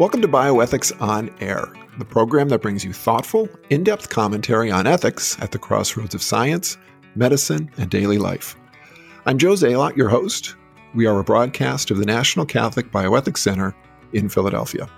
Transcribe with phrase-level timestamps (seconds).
[0.00, 4.86] Welcome to Bioethics on Air, the program that brings you thoughtful, in depth commentary on
[4.86, 6.78] ethics at the crossroads of science,
[7.16, 8.56] medicine, and daily life.
[9.26, 10.56] I'm Joe Zalot, your host.
[10.94, 13.76] We are a broadcast of the National Catholic Bioethics Center
[14.14, 14.88] in Philadelphia.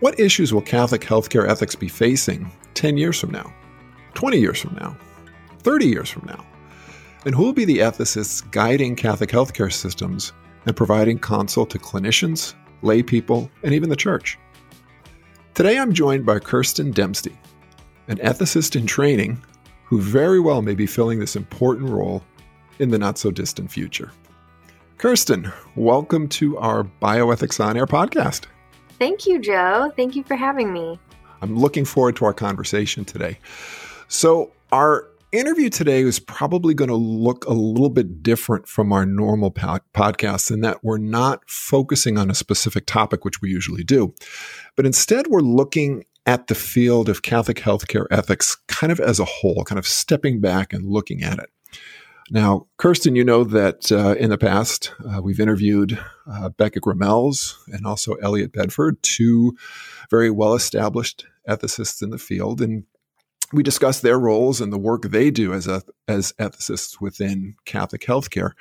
[0.00, 3.54] What issues will Catholic healthcare ethics be facing 10 years from now,
[4.14, 4.96] 20 years from now,
[5.60, 6.44] 30 years from now?
[7.24, 10.32] And who will be the ethicists guiding Catholic healthcare systems
[10.66, 14.38] and providing counsel to clinicians, lay people, and even the church?
[15.54, 17.36] Today I'm joined by Kirsten Dempsey,
[18.08, 19.42] an ethicist in training
[19.84, 22.22] who very well may be filling this important role
[22.78, 24.12] in the not so distant future.
[24.98, 28.46] Kirsten, welcome to our Bioethics on Air podcast.
[28.98, 29.92] Thank you, Joe.
[29.96, 30.98] Thank you for having me.
[31.42, 33.38] I'm looking forward to our conversation today.
[34.08, 39.04] So, our interview today is probably going to look a little bit different from our
[39.06, 43.84] normal po- podcasts in that we're not focusing on a specific topic, which we usually
[43.84, 44.14] do,
[44.76, 49.24] but instead we're looking at the field of Catholic healthcare ethics kind of as a
[49.24, 51.50] whole, kind of stepping back and looking at it.
[52.30, 55.98] Now, Kirsten, you know that uh, in the past uh, we've interviewed
[56.30, 59.54] uh, Becket Gremmels and also Elliot Bedford, two
[60.10, 62.62] very well established ethicists in the field.
[62.62, 62.84] And
[63.54, 68.02] we discussed their roles and the work they do as a, as ethicists within Catholic
[68.02, 68.52] healthcare.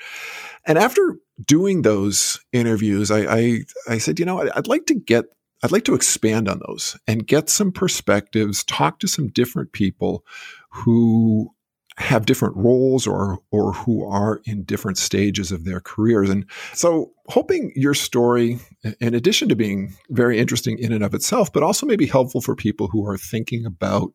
[0.66, 5.26] And after doing those interviews, I, I, I said, you know, I'd like to get
[5.64, 10.26] I'd like to expand on those and get some perspectives, talk to some different people
[10.70, 11.54] who
[11.98, 17.12] have different roles or or who are in different stages of their careers and so
[17.28, 18.58] hoping your story
[19.00, 22.56] in addition to being very interesting in and of itself but also maybe helpful for
[22.56, 24.12] people who are thinking about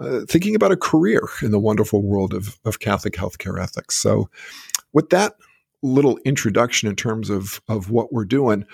[0.00, 3.96] uh, thinking about a career in the wonderful world of, of Catholic healthcare ethics.
[3.96, 4.30] So,
[4.92, 5.34] with that
[5.82, 8.64] little introduction in terms of, of what we're doing,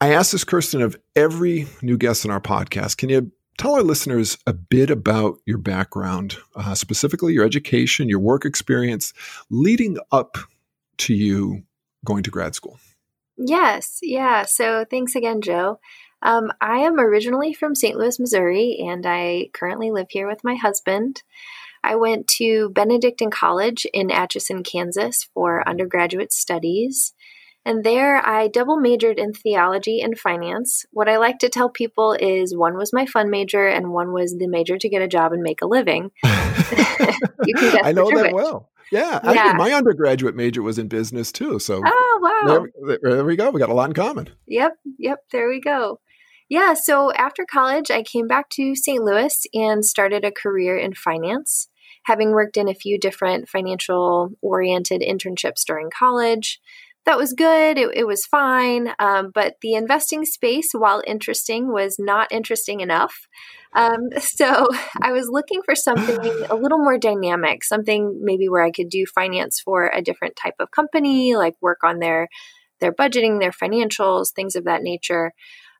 [0.00, 2.96] I asked this, Kirsten, of every new guest in our podcast.
[2.96, 8.18] Can you tell our listeners a bit about your background, uh, specifically your education, your
[8.18, 9.12] work experience
[9.50, 10.38] leading up
[10.98, 11.62] to you
[12.04, 12.78] going to grad school?
[13.36, 14.44] Yes, yeah.
[14.44, 15.80] So thanks again, Joe.
[16.22, 17.96] Um, I am originally from St.
[17.96, 21.22] Louis, Missouri, and I currently live here with my husband.
[21.82, 27.14] I went to Benedictine College in Atchison, Kansas for undergraduate studies.
[27.64, 30.86] And there I double majored in theology and finance.
[30.92, 34.36] What I like to tell people is one was my fun major and one was
[34.36, 36.10] the major to get a job and make a living.
[37.44, 38.32] you can guess I know that which.
[38.32, 38.70] well.
[38.90, 39.52] Yeah, yeah.
[39.56, 41.60] My undergraduate major was in business too.
[41.60, 43.50] So, oh wow, there, there, we go.
[43.50, 44.30] We got a lot in common.
[44.48, 45.20] Yep, yep.
[45.30, 46.00] There we go.
[46.50, 49.02] Yeah, so after college, I came back to St.
[49.02, 51.68] Louis and started a career in finance,
[52.04, 56.60] having worked in a few different financial oriented internships during college
[57.06, 57.78] that was good.
[57.78, 58.92] It, it was fine.
[58.98, 63.26] Um, but the investing space, while interesting, was not interesting enough.
[63.74, 64.68] Um, so
[65.00, 66.18] I was looking for something
[66.50, 70.54] a little more dynamic, something maybe where I could do finance for a different type
[70.60, 72.28] of company, like work on their
[72.80, 75.32] their budgeting, their financials, things of that nature.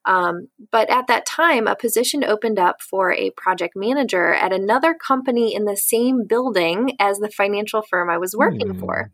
[0.07, 4.95] Um, but at that time, a position opened up for a project manager at another
[4.95, 8.81] company in the same building as the financial firm I was working mm.
[8.81, 9.13] for.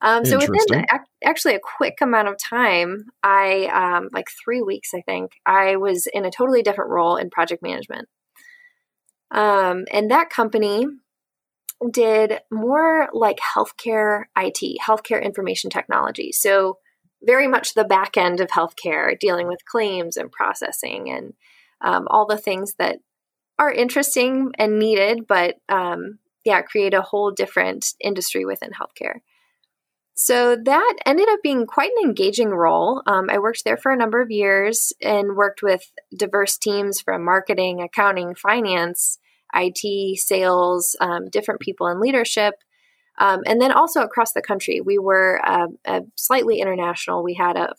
[0.00, 0.84] Um, so within
[1.24, 6.06] actually a quick amount of time, I um, like three weeks, I think, I was
[6.12, 8.08] in a totally different role in project management.
[9.30, 10.86] Um, and that company
[11.90, 16.32] did more like healthcare IT, healthcare information technology.
[16.32, 16.78] So
[17.24, 21.34] very much the back end of healthcare, dealing with claims and processing and
[21.80, 22.98] um, all the things that
[23.58, 29.20] are interesting and needed, but um, yeah, create a whole different industry within healthcare.
[30.16, 33.02] So that ended up being quite an engaging role.
[33.06, 37.24] Um, I worked there for a number of years and worked with diverse teams from
[37.24, 39.18] marketing, accounting, finance,
[39.52, 42.54] IT, sales, um, different people in leadership.
[43.18, 47.22] Um, and then also across the country, we were uh, slightly international.
[47.22, 47.74] We had a,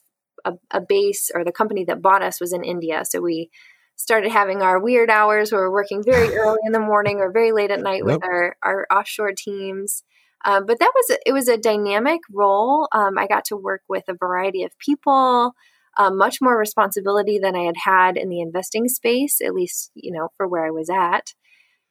[0.45, 3.03] a, a, base, or the company that bought us was in India.
[3.03, 3.49] So we
[3.97, 7.51] started having our weird hours where we're working very early in the morning or very
[7.51, 8.05] late at night yep.
[8.05, 10.03] with our, our offshore teams.
[10.45, 12.87] Um, but that was a, it was a dynamic role.
[12.91, 15.53] Um, I got to work with a variety of people,
[15.97, 20.11] um, much more responsibility than I had had in the investing space, at least you
[20.11, 21.33] know for where I was at.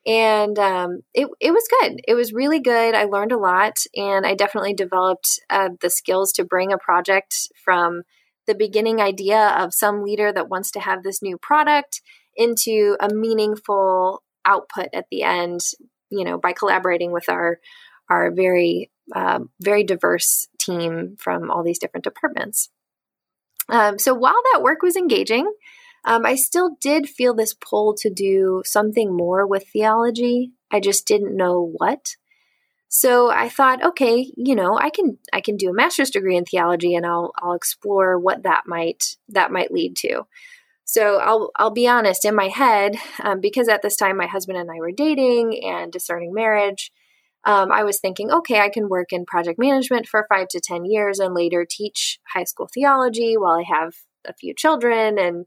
[0.06, 2.00] And um, it it was good.
[2.06, 2.94] It was really good.
[2.94, 7.48] I learned a lot, and I definitely developed uh, the skills to bring a project
[7.64, 8.02] from
[8.46, 12.02] the beginning idea of some leader that wants to have this new product
[12.36, 15.60] into a meaningful output at the end
[16.10, 17.58] you know by collaborating with our
[18.10, 22.70] our very uh, very diverse team from all these different departments.
[23.68, 25.50] Um, so while that work was engaging,
[26.04, 30.52] um, I still did feel this pull to do something more with theology.
[30.70, 32.16] I just didn't know what.
[32.88, 36.44] So I thought, okay, you know, I can I can do a master's degree in
[36.44, 40.22] theology, and I'll I'll explore what that might that might lead to.
[40.84, 44.58] So I'll I'll be honest in my head um, because at this time my husband
[44.58, 46.92] and I were dating and discerning marriage.
[47.46, 50.84] Um, I was thinking, okay, I can work in project management for five to ten
[50.84, 55.46] years and later teach high school theology while I have a few children and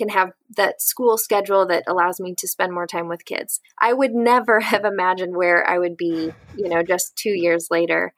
[0.00, 3.60] can have that school schedule that allows me to spend more time with kids.
[3.78, 8.14] I would never have imagined where I would be, you know, just two years later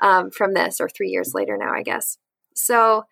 [0.00, 2.18] um, from this, or three years later now, I guess.
[2.54, 3.04] So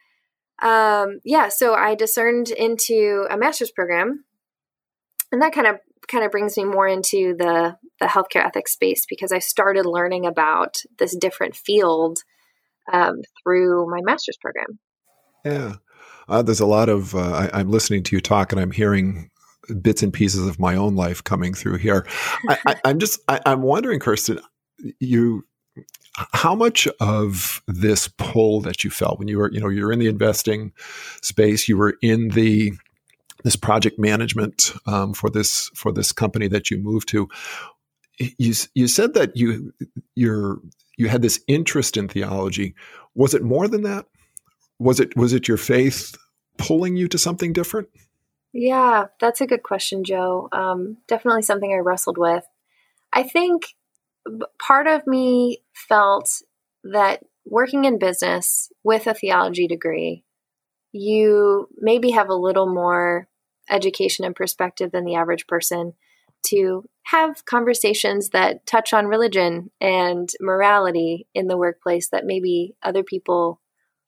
[0.63, 4.25] um, yeah, so I discerned into a master's program,
[5.33, 5.77] and that kind of
[6.09, 10.27] kind of brings me more into the the healthcare ethics space because I started learning
[10.27, 12.19] about this different field
[12.93, 14.79] um, through my master's program.
[15.45, 15.77] Yeah,
[16.31, 19.31] uh, there's a lot of uh, I, am listening to you talk, and I'm hearing
[19.82, 22.06] bits and pieces of my own life coming through here.
[22.49, 24.41] I, am just I, I'm wondering, Kirsten,
[24.99, 25.44] you
[26.32, 29.99] how much of this pull that you felt when you were you know you're in
[29.99, 30.73] the investing
[31.23, 32.73] space you were in the
[33.44, 37.29] this project management um, for this for this company that you moved to
[38.19, 39.73] you you said that you
[40.15, 40.59] you're
[40.99, 42.75] you had this interest in theology
[43.15, 44.06] was it more than that
[44.81, 46.17] was it was it your faith
[46.56, 47.88] pulling you to something different?
[48.53, 50.49] Yeah that's a good question joe.
[50.50, 52.44] Um, definitely something i wrestled with.
[53.12, 53.75] I think
[54.59, 56.43] part of me felt
[56.85, 60.25] that working in business with a theology degree,
[60.93, 63.29] you maybe have a little more
[63.69, 65.94] education and perspective than the average person
[66.43, 73.03] to have conversations that touch on religion and morality in the workplace that maybe other
[73.03, 73.61] people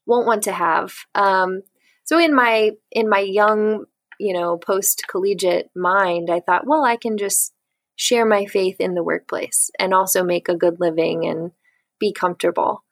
[0.06, 0.92] won't want to have.
[1.14, 1.62] Um,
[2.04, 3.84] so in my in my young,
[4.18, 7.52] you know, post collegiate mind, I thought, well, I can just
[7.96, 11.52] share my faith in the workplace and also make a good living and
[12.00, 12.84] be comfortable.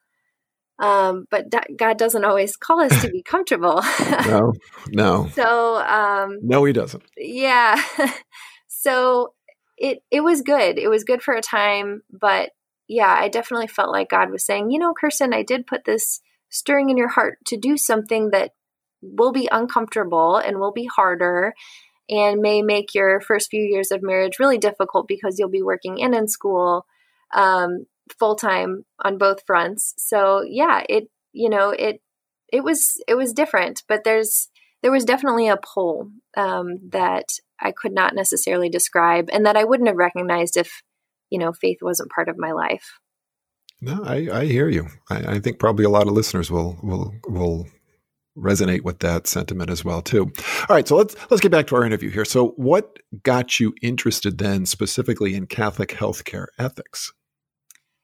[0.79, 1.47] Um, but
[1.77, 3.83] God doesn't always call us to be comfortable.
[4.27, 4.53] no,
[4.89, 5.29] no.
[5.35, 7.03] So, um, no, He doesn't.
[7.17, 7.81] Yeah.
[8.69, 9.35] so
[9.77, 10.79] it it was good.
[10.79, 12.51] It was good for a time, but
[12.89, 16.21] yeah, I definitely felt like God was saying, you know, Kirsten, I did put this
[16.50, 18.50] stirring in your heart to do something that
[19.02, 21.55] will be uncomfortable and will be harder
[22.08, 26.02] and may make your first few years of marriage really difficult because you'll be working
[26.02, 26.85] and in school
[27.35, 27.87] um,
[28.19, 29.94] full time on both fronts.
[29.97, 32.00] So yeah, it you know it
[32.52, 34.49] it was it was different, but there's
[34.82, 37.29] there was definitely a pull um, that
[37.61, 40.82] I could not necessarily describe, and that I wouldn't have recognized if
[41.31, 42.99] you know faith wasn't part of my life.
[43.81, 44.88] No, I, I hear you.
[45.09, 47.67] I, I think probably a lot of listeners will will will
[48.37, 50.32] resonate with that sentiment as well too.
[50.69, 52.25] All right, so let's let's get back to our interview here.
[52.25, 57.12] So what got you interested then specifically in Catholic healthcare ethics?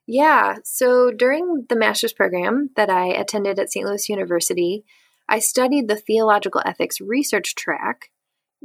[0.07, 3.85] Yeah, so during the master's program that I attended at St.
[3.85, 4.85] Louis University,
[5.29, 8.11] I studied the theological ethics research track,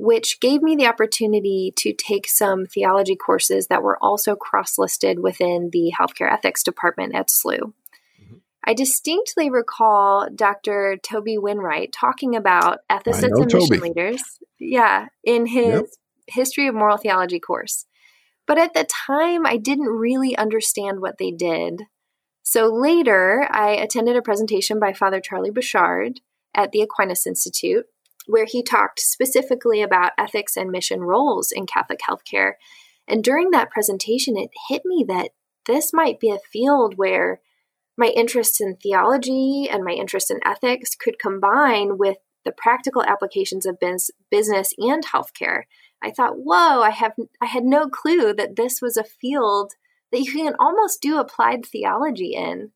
[0.02, 5.70] which gave me the opportunity to take some theology courses that were also cross-listed within
[5.72, 7.74] the healthcare ethics department at SLU.
[8.66, 10.98] I distinctly recall Dr.
[11.04, 14.24] Toby Winright talking about ethicists and mission leaders.
[14.60, 15.86] Yeah, in his yep.
[16.28, 17.86] History of Moral Theology course.
[18.48, 21.84] But at the time, I didn't really understand what they did.
[22.42, 26.22] So later, I attended a presentation by Father Charlie Bouchard
[26.56, 27.86] at the Aquinas Institute,
[28.28, 32.54] where he talked specifically about ethics and mission roles in Catholic healthcare.
[33.08, 35.32] And during that presentation, it hit me that
[35.68, 37.42] this might be a field where
[37.98, 43.66] my interest in theology and my interest in ethics could combine with the practical applications
[43.66, 43.78] of
[44.32, 45.64] business and healthcare.
[46.02, 49.74] I thought, whoa, I have I had no clue that this was a field
[50.12, 52.72] that you can almost do applied theology in.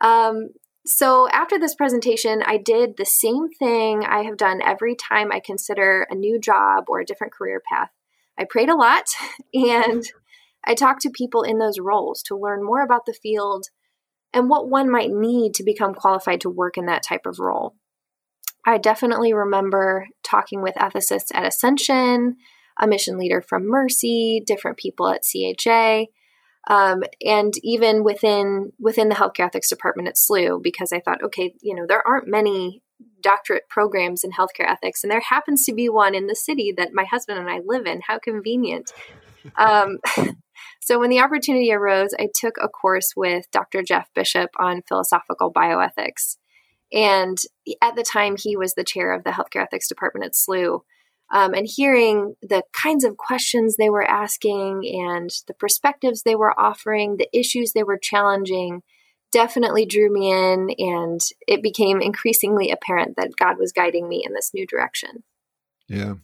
[0.00, 0.50] Um,
[0.86, 5.40] so after this presentation, I did the same thing I have done every time I
[5.40, 7.90] consider a new job or a different career path.
[8.38, 9.04] I prayed a lot
[9.54, 10.04] and
[10.66, 13.66] I talked to people in those roles to learn more about the field
[14.32, 17.74] and what one might need to become qualified to work in that type of role.
[18.66, 22.36] I definitely remember talking with ethicists at Ascension,
[22.80, 26.06] a mission leader from Mercy, different people at CHA,
[26.68, 31.54] um, and even within within the healthcare ethics department at SLU, because I thought, okay,
[31.60, 32.82] you know, there aren't many
[33.20, 36.94] doctorate programs in healthcare ethics, and there happens to be one in the city that
[36.94, 38.02] my husband and I live in.
[38.06, 38.92] How convenient!
[39.58, 39.98] Um,
[40.80, 43.82] so when the opportunity arose, I took a course with Dr.
[43.82, 46.38] Jeff Bishop on philosophical bioethics.
[46.94, 47.36] And
[47.82, 50.80] at the time, he was the chair of the healthcare ethics department at SLU.
[51.34, 56.58] Um, and hearing the kinds of questions they were asking and the perspectives they were
[56.58, 58.82] offering, the issues they were challenging,
[59.32, 60.70] definitely drew me in.
[60.78, 65.24] And it became increasingly apparent that God was guiding me in this new direction.
[65.88, 66.14] Yeah.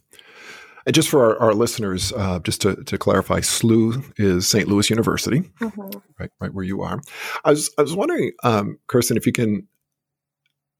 [0.85, 4.67] And just for our, our listeners, uh, just to, to clarify, SLU is St.
[4.67, 5.99] Louis University, mm-hmm.
[6.19, 7.01] right, right where you are.
[7.43, 9.67] I was, I was wondering, um, Kirsten, if you can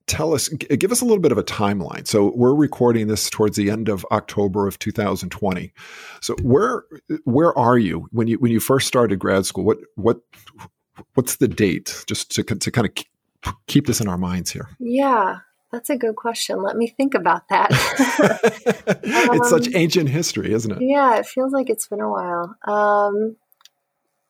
[0.07, 2.07] tell us, give us a little bit of a timeline.
[2.07, 5.73] So we're recording this towards the end of October of 2020.
[6.21, 6.83] So where
[7.23, 9.63] where are you when you when you first started grad school?
[9.63, 10.21] What what
[11.13, 12.03] what's the date?
[12.07, 13.03] Just to to kind of
[13.67, 14.69] keep this in our minds here.
[14.79, 15.39] Yeah.
[15.71, 16.61] That's a good question.
[16.61, 17.71] Let me think about that.
[17.71, 18.97] um,
[19.37, 20.79] it's such um, ancient history, isn't it?
[20.81, 22.57] Yeah, it feels like it's been a while.
[22.67, 23.37] Um,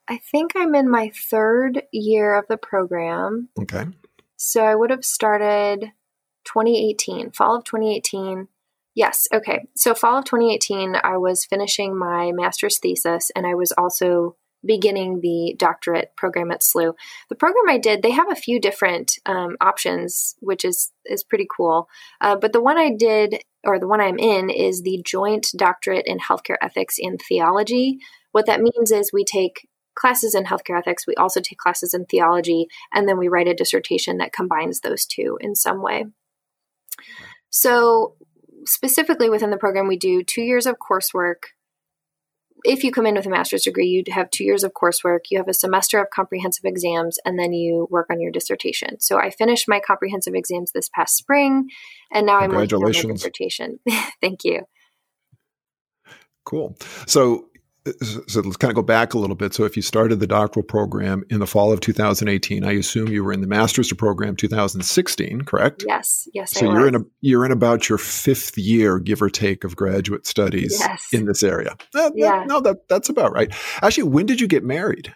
[0.08, 3.50] I think I'm in my third year of the program.
[3.60, 3.86] Okay.
[4.44, 5.92] So I would have started
[6.46, 8.48] 2018, fall of 2018.
[8.96, 9.68] Yes, okay.
[9.76, 15.22] So fall of 2018, I was finishing my master's thesis and I was also beginning
[15.22, 16.94] the doctorate program at SLU.
[17.30, 21.48] The program I did, they have a few different um, options, which is is pretty
[21.56, 21.88] cool.
[22.20, 26.08] Uh, but the one I did, or the one I'm in, is the Joint Doctorate
[26.08, 28.00] in Healthcare Ethics and Theology.
[28.32, 32.06] What that means is we take classes in healthcare ethics, we also take classes in
[32.06, 36.06] theology, and then we write a dissertation that combines those two in some way.
[37.50, 38.16] So,
[38.66, 41.44] specifically within the program, we do two years of coursework
[42.64, 45.38] if you come in with a master's degree, you'd have two years of coursework, you
[45.38, 49.00] have a semester of comprehensive exams, and then you work on your dissertation.
[49.00, 51.70] So I finished my comprehensive exams this past spring,
[52.12, 53.80] and now I'm working on my dissertation.
[54.22, 54.62] Thank you.
[56.44, 56.78] Cool.
[57.08, 57.46] So
[58.02, 59.54] so let's kind of go back a little bit.
[59.54, 63.24] So if you started the doctoral program in the fall of 2018, I assume you
[63.24, 65.84] were in the master's program 2016, correct?
[65.88, 66.52] Yes, yes.
[66.52, 70.28] So you're in a you're in about your fifth year, give or take, of graduate
[70.28, 71.08] studies yes.
[71.12, 71.76] in this area.
[71.96, 72.40] Uh, yeah.
[72.40, 73.52] That, no, that that's about right.
[73.82, 75.14] Actually, when did you get married?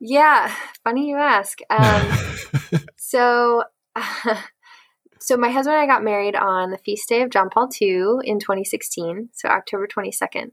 [0.00, 1.58] Yeah, funny you ask.
[1.70, 3.64] Um, so.
[3.94, 4.36] Uh,
[5.20, 8.20] so my husband and I got married on the feast day of John Paul II
[8.22, 10.52] in 2016, so October 22nd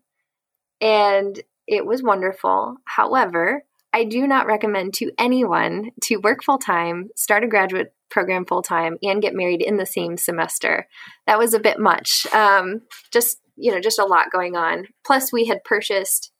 [0.81, 2.77] and it was wonderful.
[2.85, 3.63] However,
[3.93, 8.61] I do not recommend to anyone to work full time, start a graduate program full
[8.61, 10.87] time, and get married in the same semester.
[11.27, 12.27] That was a bit much.
[12.33, 14.87] Um, just you know, just a lot going on.
[15.05, 16.31] Plus, we had purchased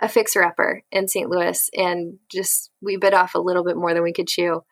[0.00, 1.28] a fixer upper in St.
[1.28, 4.62] Louis, and just we bit off a little bit more than we could chew.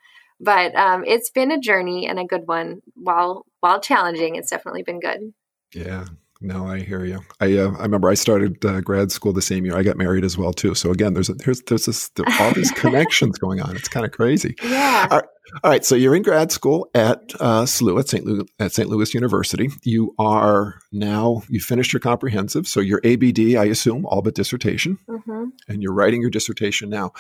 [0.41, 2.81] But um, it's been a journey and a good one.
[2.95, 5.35] While while challenging, it's definitely been good.
[5.75, 6.07] Yeah,
[6.43, 7.21] no, I hear you.
[7.41, 9.77] I uh, I remember I started uh, grad school the same year.
[9.77, 10.75] I got married as well too.
[10.75, 13.77] So again, there's a, there's there's this there all these connections going on.
[13.77, 14.55] It's kind of crazy.
[14.63, 15.09] Yeah.
[15.11, 15.29] All right.
[15.63, 15.85] all right.
[15.85, 18.25] So you're in grad school at uh, SLU at St.
[18.25, 18.89] Louis at St.
[18.89, 19.69] Louis University.
[19.83, 22.67] You are now you finished your comprehensive.
[22.67, 25.45] So your ABD, I assume, all but dissertation, mm-hmm.
[25.69, 27.13] and you're writing your dissertation now.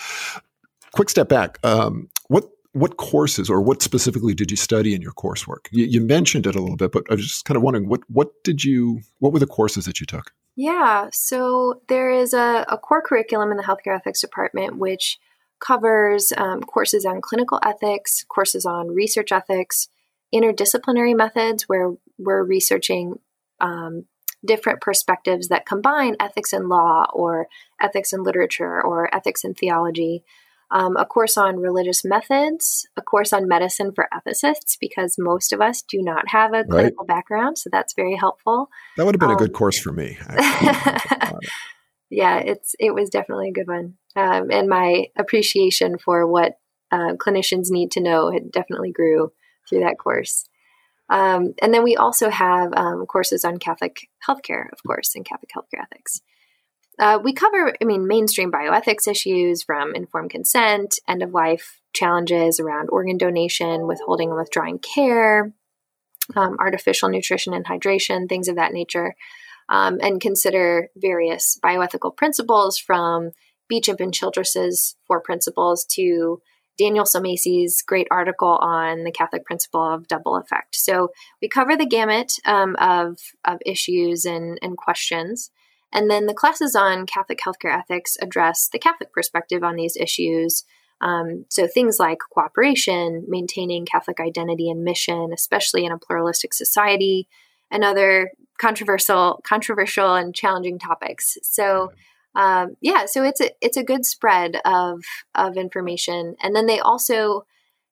[0.92, 1.58] Quick step back.
[1.62, 5.66] Um, what what courses or what specifically did you study in your coursework?
[5.72, 8.00] You, you, mentioned it a little bit, but I was just kind of wondering what
[8.08, 10.32] what did you what were the courses that you took?
[10.56, 15.18] Yeah, so there is a, a core curriculum in the healthcare ethics department which
[15.60, 19.88] covers um, courses on clinical ethics, courses on research ethics,
[20.34, 23.18] interdisciplinary methods where we're researching
[23.60, 24.04] um,
[24.44, 27.46] different perspectives that combine ethics and law or
[27.80, 30.24] ethics and literature or ethics and theology
[30.70, 35.60] um, a course on religious methods, a course on medicine for ethicists, because most of
[35.60, 37.16] us do not have a clinical right.
[37.16, 37.58] background.
[37.58, 38.68] So that's very helpful.
[38.96, 40.18] That would have been um, a good um, course for me.
[42.10, 43.94] yeah, it's it was definitely a good one.
[44.14, 46.54] Um, and my appreciation for what
[46.92, 49.32] uh, clinicians need to know had definitely grew
[49.68, 50.46] through that course.
[51.08, 55.50] Um, and then we also have um, courses on Catholic healthcare, of course, and Catholic
[55.50, 56.20] healthcare ethics.
[57.00, 62.60] Uh, we cover, I mean, mainstream bioethics issues from informed consent, end of life challenges
[62.60, 65.50] around organ donation, withholding and withdrawing care,
[66.36, 69.14] um, artificial nutrition and hydration, things of that nature,
[69.70, 73.30] um, and consider various bioethical principles from
[73.70, 76.42] Beauchamp and Childress's Four Principles to
[76.76, 80.76] Daniel Sulmasy's great article on the Catholic principle of double effect.
[80.76, 85.50] So we cover the gamut um, of, of issues and, and questions.
[85.92, 90.64] And then the classes on Catholic healthcare ethics address the Catholic perspective on these issues.
[91.00, 97.26] Um, so things like cooperation, maintaining Catholic identity and mission, especially in a pluralistic society,
[97.70, 101.38] and other controversial, controversial and challenging topics.
[101.42, 101.90] So
[102.34, 105.02] um, yeah, so it's a it's a good spread of
[105.34, 107.44] of information, and then they also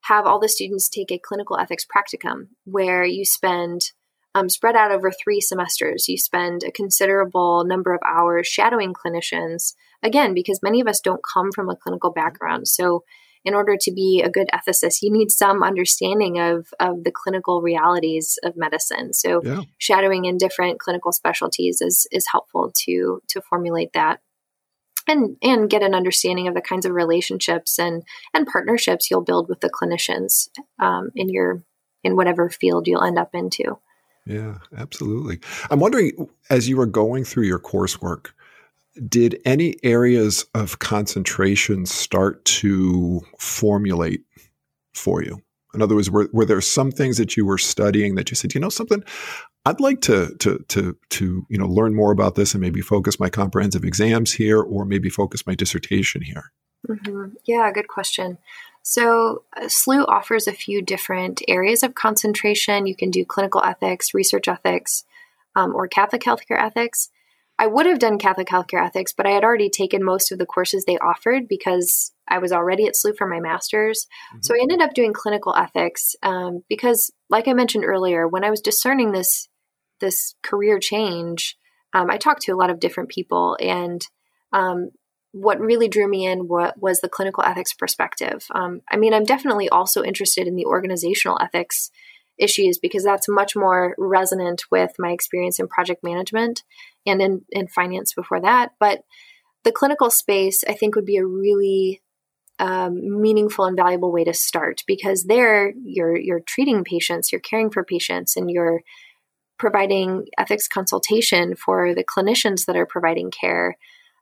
[0.03, 3.93] have all the students take a clinical ethics practicum where you spend
[4.35, 6.09] um, spread out over three semesters.
[6.09, 11.23] You spend a considerable number of hours shadowing clinicians, again, because many of us don't
[11.23, 12.69] come from a clinical background.
[12.69, 13.05] So,
[13.45, 17.63] in order to be a good ethicist, you need some understanding of, of the clinical
[17.63, 19.15] realities of medicine.
[19.15, 19.63] So, yeah.
[19.79, 24.21] shadowing in different clinical specialties is, is helpful to, to formulate that.
[25.07, 28.03] And, and get an understanding of the kinds of relationships and,
[28.35, 31.63] and partnerships you'll build with the clinicians um, in your
[32.05, 33.79] in whatever field you'll end up into.
[34.29, 35.41] Yeah, absolutely.
[35.71, 38.27] I'm wondering, as you were going through your coursework,
[39.09, 44.23] did any areas of concentration start to formulate
[44.93, 45.43] for you?
[45.73, 48.55] In other words, were, were there some things that you were studying that you said,
[48.55, 49.03] you know, something
[49.65, 53.21] I'd like to to to to you know learn more about this and maybe focus
[53.21, 56.53] my comprehensive exams here, or maybe focus my dissertation here.
[56.89, 57.35] Mm-hmm.
[57.45, 58.39] Yeah, good question.
[58.91, 62.87] So, uh, SLU offers a few different areas of concentration.
[62.87, 65.05] You can do clinical ethics, research ethics,
[65.55, 67.11] um, or Catholic healthcare ethics.
[67.59, 70.47] I would have done Catholic healthcare ethics, but I had already taken most of the
[70.47, 74.07] courses they offered because I was already at SLU for my master's.
[74.33, 74.39] Mm-hmm.
[74.41, 78.49] So I ended up doing clinical ethics um, because, like I mentioned earlier, when I
[78.49, 79.51] was discerning this
[80.01, 81.59] this career change,
[81.93, 84.01] um, I talked to a lot of different people, and
[84.55, 84.93] um,
[85.33, 88.47] what really drew me in what was the clinical ethics perspective.
[88.51, 91.91] Um, I mean, I'm definitely also interested in the organizational ethics
[92.39, 96.63] issues because that's much more resonant with my experience in project management
[97.07, 98.73] and in, in finance before that.
[98.79, 99.03] But
[99.65, 102.01] the clinical space, I think, would be a really
[102.59, 107.71] um, meaningful and valuable way to start because there you're you're treating patients, you're caring
[107.71, 108.81] for patients, and you're
[109.59, 113.77] providing ethics consultation for the clinicians that are providing care.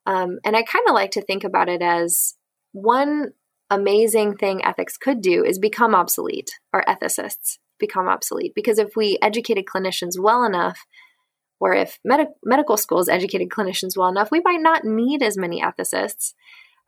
[0.06, 2.34] Um, and I kind of like to think about it as
[2.72, 3.32] one
[3.70, 8.52] amazing thing ethics could do is become obsolete, or ethicists become obsolete.
[8.54, 10.86] Because if we educated clinicians well enough,
[11.58, 15.60] or if med- medical schools educated clinicians well enough, we might not need as many
[15.60, 16.34] ethicists.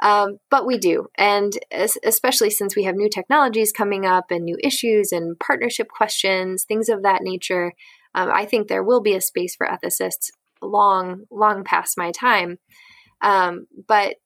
[0.00, 1.08] Um, but we do.
[1.16, 6.64] And especially since we have new technologies coming up and new issues and partnership questions,
[6.64, 7.72] things of that nature,
[8.14, 10.30] um, I think there will be a space for ethicists
[10.62, 12.58] long, long past my time.
[13.20, 14.16] Um, but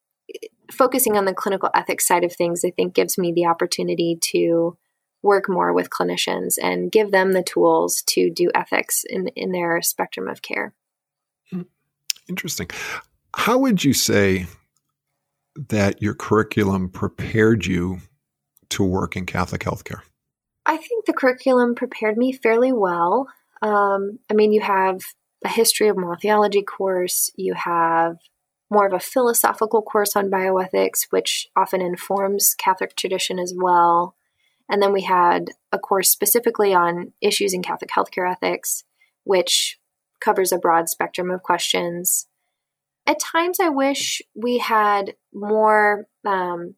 [0.71, 4.77] focusing on the clinical ethics side of things, I think gives me the opportunity to
[5.23, 9.81] work more with clinicians and give them the tools to do ethics in, in their
[9.83, 10.75] spectrum of care.
[11.51, 11.63] Hmm.
[12.29, 12.69] Interesting.
[13.35, 14.47] How would you say
[15.69, 18.01] that your curriculum prepared you
[18.71, 20.01] to work in Catholic healthcare?
[20.67, 23.29] I think the curriculum prepared me fairly well.
[23.63, 25.01] Um, I mean, you have
[25.45, 28.17] a history of moral theology course, you have
[28.73, 34.17] more of a philosophical course on bioethics, which often informs Catholic tradition as well.
[34.69, 38.85] And then we had a course specifically on issues in Catholic healthcare ethics,
[39.25, 39.79] which
[40.21, 42.29] covers a broad spectrum of questions.
[43.07, 46.77] At times, I wish we had more um,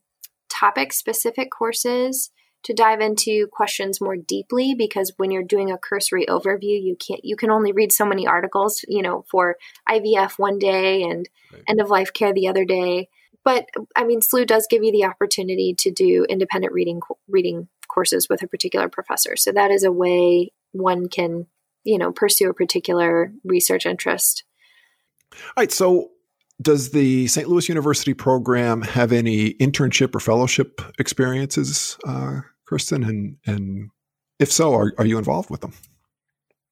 [0.48, 2.30] topic specific courses
[2.64, 7.24] to dive into questions more deeply because when you're doing a cursory overview you can't
[7.24, 9.56] you can only read so many articles you know for
[9.88, 11.62] ivf one day and right.
[11.68, 13.08] end of life care the other day
[13.44, 18.28] but i mean SLU does give you the opportunity to do independent reading reading courses
[18.28, 21.46] with a particular professor so that is a way one can
[21.84, 24.44] you know pursue a particular research interest
[25.32, 26.10] all right so
[26.62, 27.48] does the St.
[27.48, 33.04] Louis University program have any internship or fellowship experiences uh, Kristen?
[33.04, 33.90] And and
[34.38, 35.72] if so, are are you involved with them?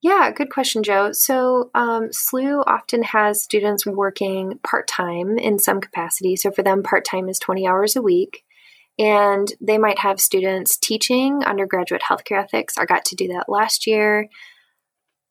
[0.02, 1.12] Yeah, good question, Joe.
[1.12, 6.35] So, um, SLU often has students working part time in some capacity.
[6.35, 8.42] So, for them, part time is 20 hours a week.
[8.98, 12.76] And they might have students teaching undergraduate healthcare ethics.
[12.76, 14.28] I got to do that last year.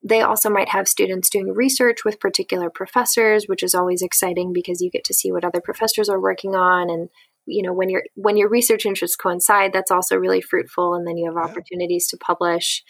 [0.04, 4.82] They also might have students doing research with particular professors, which is always exciting because
[4.82, 7.10] you get to see what other professors are working on and
[7.46, 11.18] you know when your when your research interests coincide that's also really fruitful and then
[11.18, 12.84] you have opportunities to publish.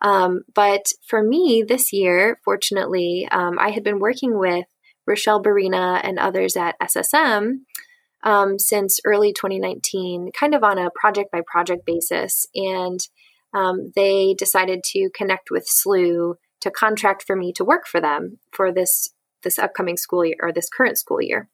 [0.00, 4.66] Um, but for me this year fortunately um, i had been working with
[5.06, 7.58] rochelle barina and others at ssm
[8.22, 12.46] um, since early 2019 kind of on a project by project basis.
[12.54, 13.00] And
[13.54, 18.38] um, they decided to connect with SLU to contract for me to work for them
[18.52, 19.12] for this
[19.42, 21.48] this upcoming school year or this current school year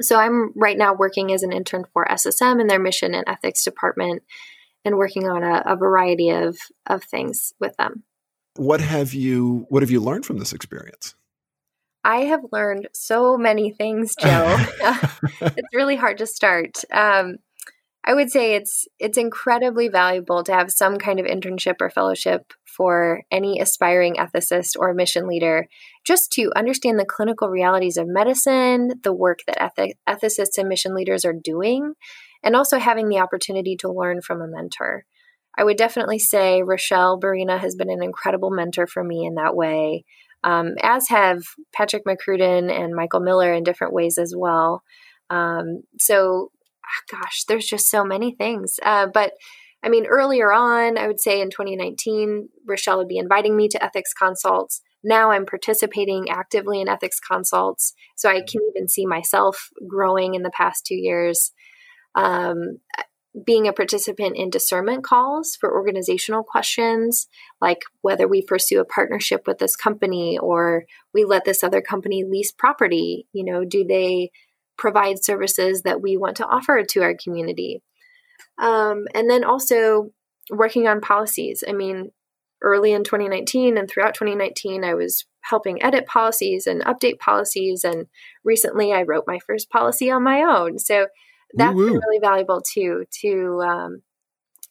[0.00, 3.64] so I'm right now working as an intern for SSM in their mission and ethics
[3.64, 4.22] department
[4.84, 8.02] and working on a, a variety of, of things with them.
[8.56, 11.14] What have you what have you learned from this experience?
[12.04, 14.56] I have learned so many things, Joe.
[15.40, 16.78] it's really hard to start.
[16.92, 17.36] Um,
[18.04, 22.52] I would say it's it's incredibly valuable to have some kind of internship or fellowship
[22.66, 25.68] for any aspiring ethicist or mission leader
[26.04, 29.58] just to understand the clinical realities of medicine, the work that
[30.08, 31.94] ethicists and mission leaders are doing,
[32.42, 35.04] and also having the opportunity to learn from a mentor.
[35.56, 39.54] I would definitely say Rochelle Barina has been an incredible mentor for me in that
[39.54, 40.04] way,
[40.42, 41.42] um, as have
[41.74, 44.82] Patrick McCruden and Michael Miller in different ways as well.
[45.28, 46.51] Um, so,
[47.10, 48.78] gosh, there's just so many things.
[48.82, 49.32] Uh, but
[49.82, 53.82] I mean, earlier on, I would say in 2019, Rochelle would be inviting me to
[53.82, 54.80] ethics consults.
[55.02, 57.92] Now I'm participating actively in ethics consults.
[58.14, 61.52] So I can even see myself growing in the past two years.
[62.14, 62.78] Um,
[63.46, 67.28] being a participant in discernment calls for organizational questions,
[67.60, 72.24] like whether we pursue a partnership with this company or we let this other company
[72.24, 73.26] lease property.
[73.32, 74.30] You know, do they
[74.76, 77.82] provide services that we want to offer to our community?
[78.58, 80.10] Um, and then also
[80.50, 81.64] working on policies.
[81.66, 82.10] I mean,
[82.62, 87.84] early in 2019 and throughout 2019, I was helping edit policies and update policies.
[87.84, 88.06] And
[88.44, 90.78] recently, I wrote my first policy on my own.
[90.78, 91.06] So
[91.54, 94.02] that's been really valuable too to um,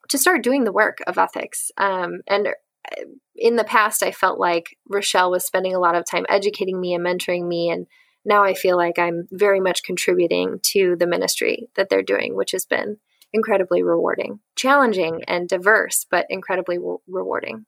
[0.10, 1.72] to start doing the work of ethics.
[1.78, 3.04] Um, and uh,
[3.36, 6.94] in the past, I felt like Rochelle was spending a lot of time educating me
[6.94, 7.88] and mentoring me, and
[8.26, 12.52] now I feel like I'm very much contributing to the ministry that they're doing, which
[12.52, 12.98] has been
[13.34, 17.66] incredibly rewarding, challenging, and diverse, but incredibly re- rewarding.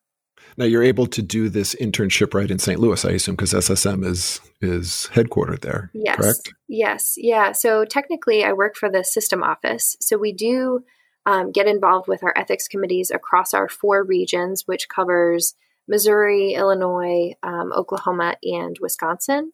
[0.58, 2.80] Now you're able to do this internship right in St.
[2.80, 5.90] Louis, I assume, because SSM is is headquartered there.
[5.94, 6.18] Yes.
[6.18, 6.54] Correct.
[6.68, 7.14] Yes.
[7.18, 7.54] Yeah.
[7.54, 9.96] So technically, I work for the system office.
[10.02, 10.84] So we do
[11.26, 15.56] um, get involved with our ethics committees across our four regions, which covers
[15.88, 19.54] Missouri, Illinois, um, Oklahoma, and Wisconsin.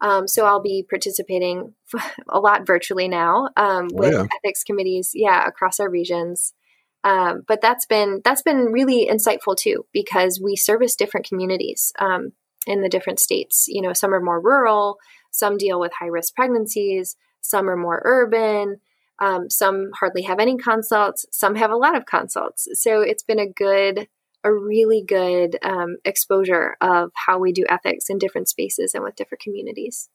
[0.00, 1.74] Um, so I'll be participating
[2.28, 4.26] a lot virtually now um, oh, with yeah.
[4.38, 6.54] ethics committees, yeah, across our regions.
[7.02, 12.32] Um, but that's been that's been really insightful too because we service different communities um,
[12.66, 13.66] in the different states.
[13.68, 14.98] You know, some are more rural,
[15.30, 18.80] some deal with high risk pregnancies, some are more urban.
[19.20, 21.26] Um, some hardly have any consults.
[21.30, 22.68] Some have a lot of consults.
[22.72, 24.08] So it's been a good,
[24.44, 29.16] a really good um, exposure of how we do ethics in different spaces and with
[29.16, 30.08] different communities.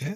[0.00, 0.14] Yeah,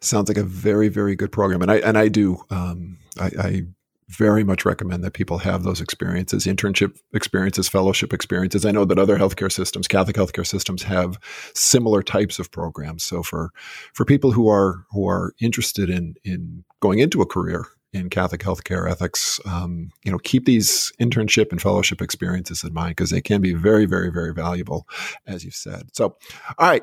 [0.00, 1.62] sounds like a very, very good program.
[1.62, 2.44] And I and I do.
[2.50, 3.62] Um, I, I
[4.08, 8.66] very much recommend that people have those experiences, internship experiences, fellowship experiences.
[8.66, 11.18] I know that other healthcare systems, Catholic healthcare systems, have
[11.54, 13.02] similar types of programs.
[13.02, 13.50] So for
[13.92, 18.42] for people who are who are interested in in going into a career in Catholic
[18.42, 23.22] healthcare ethics, um, you know, keep these internship and fellowship experiences in mind because they
[23.22, 24.86] can be very, very, very valuable,
[25.26, 25.88] as you've said.
[25.92, 26.16] So,
[26.58, 26.82] all right,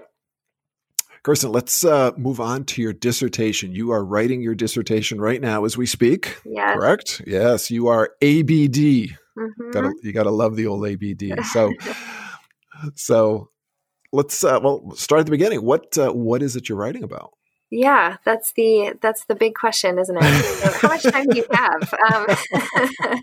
[1.24, 3.74] Kirsten, let's uh, move on to your dissertation.
[3.74, 6.38] You are writing your dissertation right now as we speak.
[6.46, 6.76] Yes.
[6.76, 7.22] Correct?
[7.28, 9.12] Yes, you are ABD.
[9.38, 9.72] Mm-hmm.
[9.72, 11.40] Gotta, you got to love the old ABD.
[11.52, 11.74] So,
[12.96, 13.50] so
[14.12, 15.64] let's uh, well start at the beginning.
[15.64, 17.32] What uh, what is it you're writing about?
[17.72, 20.24] Yeah, that's the that's the big question, isn't it?
[20.82, 21.94] How much time do you have?
[22.12, 23.22] Um,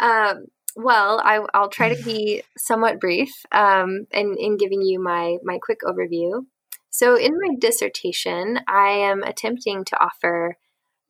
[0.00, 0.44] um,
[0.76, 5.58] well, I, will try to be somewhat brief um, in, in giving you my my
[5.62, 6.46] quick overview.
[6.88, 10.56] So, in my dissertation, I am attempting to offer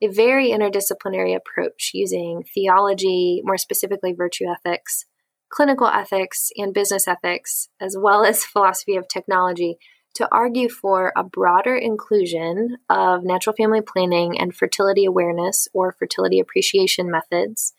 [0.01, 5.05] a very interdisciplinary approach using theology, more specifically virtue ethics,
[5.49, 9.77] clinical ethics, and business ethics, as well as philosophy of technology,
[10.15, 16.39] to argue for a broader inclusion of natural family planning and fertility awareness or fertility
[16.39, 17.73] appreciation methods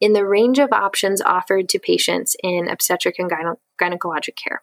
[0.00, 4.62] in the range of options offered to patients in obstetric and gyne- gynecologic care.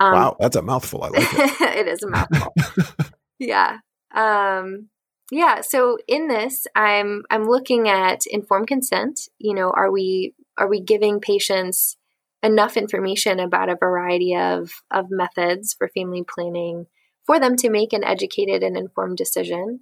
[0.00, 1.02] Um, wow, that's a mouthful.
[1.04, 1.60] I like it.
[1.76, 2.54] it is a mouthful.
[3.38, 3.78] yeah.
[4.14, 4.88] Um,
[5.30, 5.60] yeah.
[5.60, 9.20] So in this, I'm I'm looking at informed consent.
[9.38, 11.96] You know, are we are we giving patients
[12.42, 16.86] enough information about a variety of of methods for family planning
[17.26, 19.80] for them to make an educated and informed decision?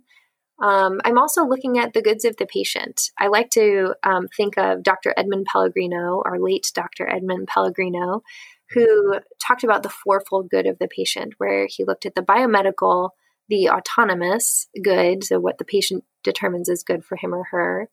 [0.62, 3.10] Um, I'm also looking at the goods of the patient.
[3.18, 5.12] I like to um, think of Dr.
[5.16, 7.06] Edmund Pellegrino, our late Dr.
[7.08, 8.22] Edmund Pellegrino,
[8.70, 13.10] who talked about the fourfold good of the patient, where he looked at the biomedical,
[13.48, 17.90] the autonomous good, so what the patient determines is good for him or her,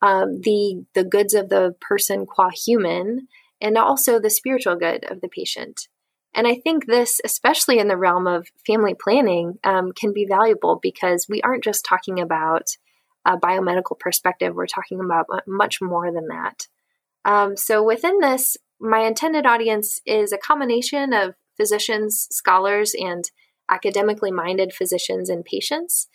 [0.00, 3.28] um, the the goods of the person qua human,
[3.60, 5.88] and also the spiritual good of the patient.
[6.34, 10.78] And I think this, especially in the realm of family planning, um, can be valuable
[10.80, 12.66] because we aren't just talking about
[13.24, 16.66] a biomedical perspective, we're talking about much more than that.
[17.24, 23.24] Um, so within this, my intended audience is a combination of physicians, scholars, and
[23.70, 26.08] academically minded physicians and patients.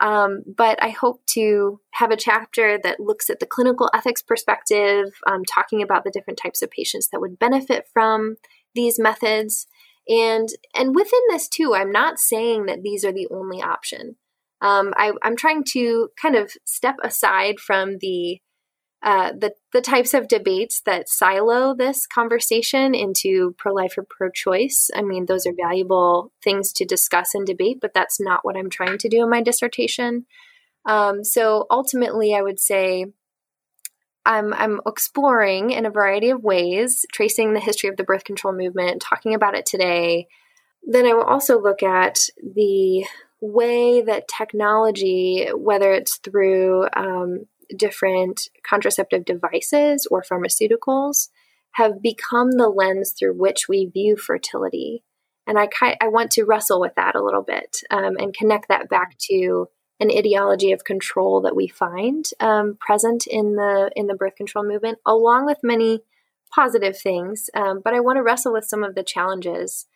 [0.00, 5.06] Um, but I hope to have a chapter that looks at the clinical ethics perspective,
[5.26, 8.36] um, talking about the different types of patients that would benefit from
[8.74, 9.66] these methods.
[10.08, 14.16] And and within this too, I'm not saying that these are the only option.
[14.60, 18.40] Um, I, I'm trying to kind of step aside from the
[19.04, 24.30] uh, the the types of debates that silo this conversation into pro life or pro
[24.30, 24.90] choice.
[24.96, 28.70] I mean, those are valuable things to discuss and debate, but that's not what I'm
[28.70, 30.24] trying to do in my dissertation.
[30.86, 33.04] Um, so ultimately, I would say
[34.24, 38.54] I'm I'm exploring in a variety of ways, tracing the history of the birth control
[38.54, 40.28] movement, talking about it today.
[40.82, 43.04] Then I will also look at the
[43.42, 47.44] way that technology, whether it's through um,
[47.76, 51.28] different contraceptive devices or pharmaceuticals
[51.72, 55.02] have become the lens through which we view fertility.
[55.46, 55.68] And I,
[56.00, 59.68] I want to wrestle with that a little bit um, and connect that back to
[60.00, 64.64] an ideology of control that we find um, present in the in the birth control
[64.64, 66.00] movement, along with many
[66.54, 67.50] positive things.
[67.54, 69.86] Um, but I want to wrestle with some of the challenges.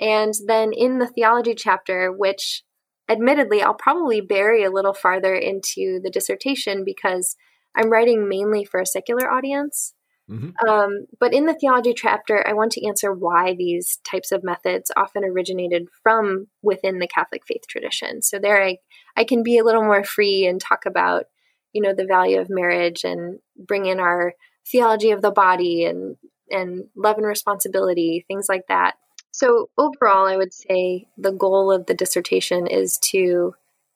[0.00, 2.62] And then in the theology chapter, which
[3.08, 7.36] admittedly, I'll probably bury a little farther into the dissertation because
[7.76, 9.94] I'm writing mainly for a secular audience.
[10.30, 10.68] Mm-hmm.
[10.68, 14.90] Um, but in the theology chapter, I want to answer why these types of methods
[14.94, 18.20] often originated from within the Catholic faith tradition.
[18.20, 18.78] So there, I
[19.16, 21.24] I can be a little more free and talk about,
[21.72, 24.34] you know, the value of marriage and bring in our
[24.70, 26.16] theology of the body and
[26.50, 28.96] and love and responsibility, things like that.
[29.30, 33.54] So, overall, I would say the goal of the dissertation is to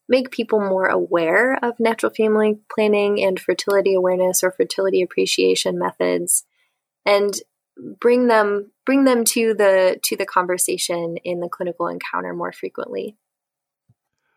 [0.09, 6.45] make people more aware of natural family planning and fertility awareness or fertility appreciation methods
[7.07, 7.35] and
[7.99, 13.17] bring them bring them to the to the conversation in the clinical encounter more frequently.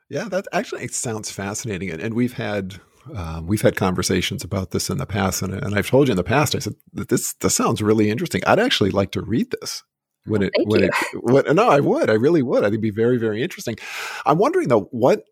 [0.07, 2.79] Yeah, that actually sounds fascinating, and, and we've had
[3.13, 6.17] um, we've had conversations about this in the past, and, and I've told you in
[6.17, 6.55] the past.
[6.55, 8.41] I said that this this sounds really interesting.
[8.45, 9.83] I'd actually like to read this
[10.25, 10.89] when it Thank when you.
[11.13, 12.59] it when, no i would i really would.
[12.59, 13.77] I think it'd be very very interesting.
[14.25, 15.23] I'm wondering though what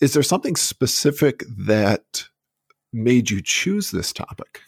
[0.00, 2.24] is there something specific that
[2.92, 4.60] made you choose this topic?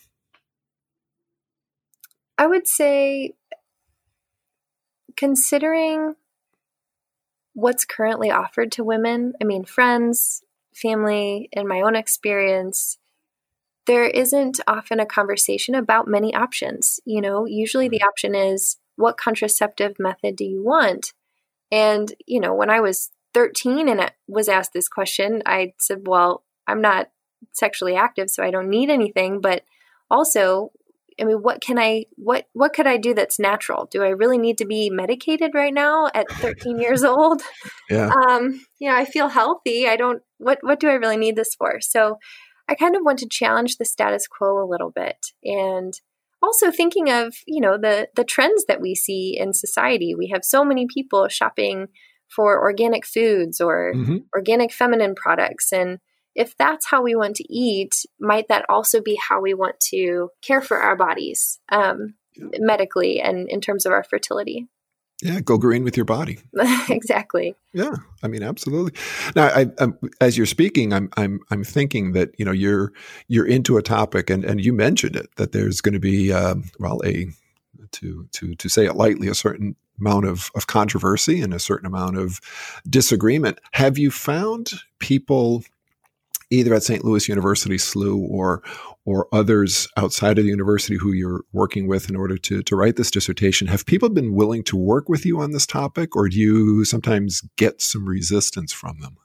[2.39, 3.35] I would say
[5.17, 6.15] considering
[7.55, 10.43] what's currently offered to women i mean friends
[10.75, 12.99] family and my own experience
[13.87, 17.47] there isn't often a conversation about many options you know?
[17.47, 21.13] Usually the option is what contraceptive method do you want?
[21.71, 26.07] And, you know, when I was 13 and I was asked this question, I said,
[26.07, 27.11] well, I'm not
[27.53, 29.41] sexually active, so I don't need anything.
[29.41, 29.65] But
[30.11, 30.71] also,
[31.21, 33.87] I mean, what can I, what, what could I do that's natural?
[33.91, 37.43] Do I really need to be medicated right now at 13 years old?
[37.91, 38.11] Yeah.
[38.11, 39.89] Um, you know, I feel healthy.
[39.89, 41.81] I don't, what, what do I really need this for?
[41.81, 42.19] So
[42.69, 45.95] I kind of want to challenge the status quo a little bit and,
[46.45, 50.15] also thinking of you know the the trends that we see in society.
[50.15, 51.89] We have so many people shopping
[52.29, 54.19] for organic foods or mm-hmm.
[54.35, 55.99] organic feminine products and
[56.35, 60.31] if that's how we want to eat might that also be how we want to
[60.43, 62.15] care for our bodies um,
[62.59, 64.67] medically and in terms of our fertility
[65.23, 66.39] yeah, go green with your body.
[66.89, 67.55] exactly.
[67.73, 68.93] Yeah, I mean, absolutely.
[69.35, 72.93] Now, I, I'm, as you're speaking, I'm, I'm, I'm thinking that you know you're
[73.29, 76.65] you're into a topic, and and you mentioned it that there's going to be um,
[76.79, 77.29] well a
[77.93, 81.87] to to to say it lightly a certain amount of of controversy and a certain
[81.87, 82.41] amount of
[82.89, 83.61] disagreement.
[83.73, 85.65] Have you found people
[86.55, 87.05] either at St.
[87.05, 88.63] Louis University SLU or
[89.07, 92.97] or others outside of the university who you're working with in order to to write
[92.97, 93.69] this dissertation.
[93.69, 97.43] Have people been willing to work with you on this topic or do you sometimes
[97.57, 99.17] get some resistance from them?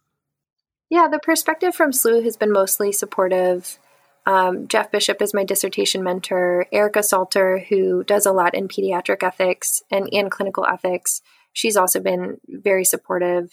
[0.89, 3.80] Yeah the perspective from SLU has been mostly supportive.
[4.26, 9.24] Um, jeff bishop is my dissertation mentor erica salter who does a lot in pediatric
[9.24, 11.22] ethics and, and clinical ethics.
[11.54, 13.50] She's also been very supportive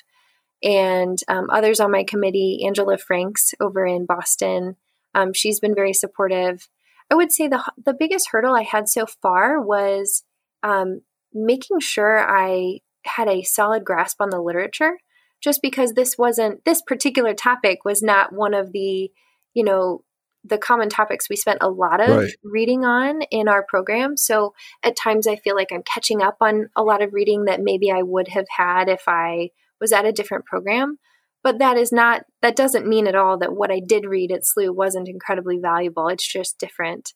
[0.62, 4.76] and um, others on my committee, Angela Franks over in Boston.
[5.14, 6.68] Um, she's been very supportive.
[7.10, 10.24] I would say the the biggest hurdle I had so far was
[10.62, 14.98] um, making sure I had a solid grasp on the literature.
[15.42, 19.10] Just because this wasn't this particular topic was not one of the
[19.54, 20.02] you know
[20.42, 22.32] the common topics we spent a lot of right.
[22.42, 24.16] reading on in our program.
[24.16, 27.60] So at times I feel like I'm catching up on a lot of reading that
[27.60, 30.98] maybe I would have had if I was at a different program.
[31.42, 34.42] But that is not, that doesn't mean at all that what I did read at
[34.42, 36.08] SLU wasn't incredibly valuable.
[36.08, 37.12] It's just different.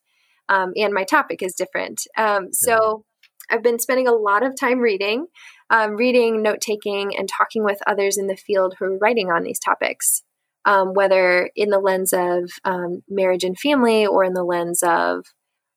[0.47, 2.01] Um, and my topic is different.
[2.17, 3.03] Um, so
[3.49, 5.27] I've been spending a lot of time reading,
[5.69, 9.43] um, reading, note taking, and talking with others in the field who are writing on
[9.43, 10.23] these topics.
[10.65, 15.25] um, whether in the lens of um, marriage and family or in the lens of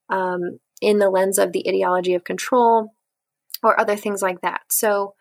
[0.09, 2.93] um, in the lens of the ideology of control
[3.63, 4.61] or other things like that.
[4.69, 5.15] So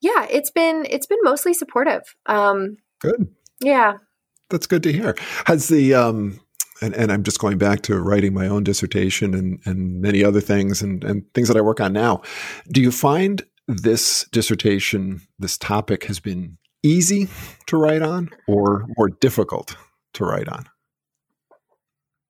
[0.00, 2.02] yeah, it's been it's been mostly supportive.
[2.26, 3.28] Um, good.
[3.60, 3.94] Yeah.
[4.48, 5.14] That's good to hear.
[5.46, 6.40] Has the um
[6.82, 10.40] and, and I'm just going back to writing my own dissertation and, and many other
[10.40, 12.22] things and, and things that I work on now.
[12.72, 17.28] Do you find this dissertation, this topic has been easy
[17.66, 19.76] to write on or more difficult
[20.14, 20.64] to write on?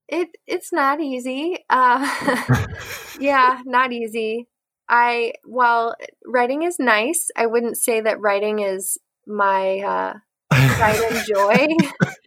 [0.09, 1.59] It it's not easy.
[1.70, 2.66] Uh,
[3.20, 4.48] yeah, not easy.
[4.90, 5.94] I well,
[6.26, 7.29] writing is nice.
[7.37, 10.14] I wouldn't say that writing is my uh,
[10.50, 11.66] pride and joy.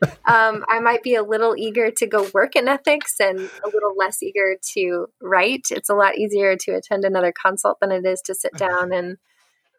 [0.26, 3.94] um, I might be a little eager to go work in ethics and a little
[3.98, 5.68] less eager to write.
[5.72, 9.18] It's a lot easier to attend another consult than it is to sit down and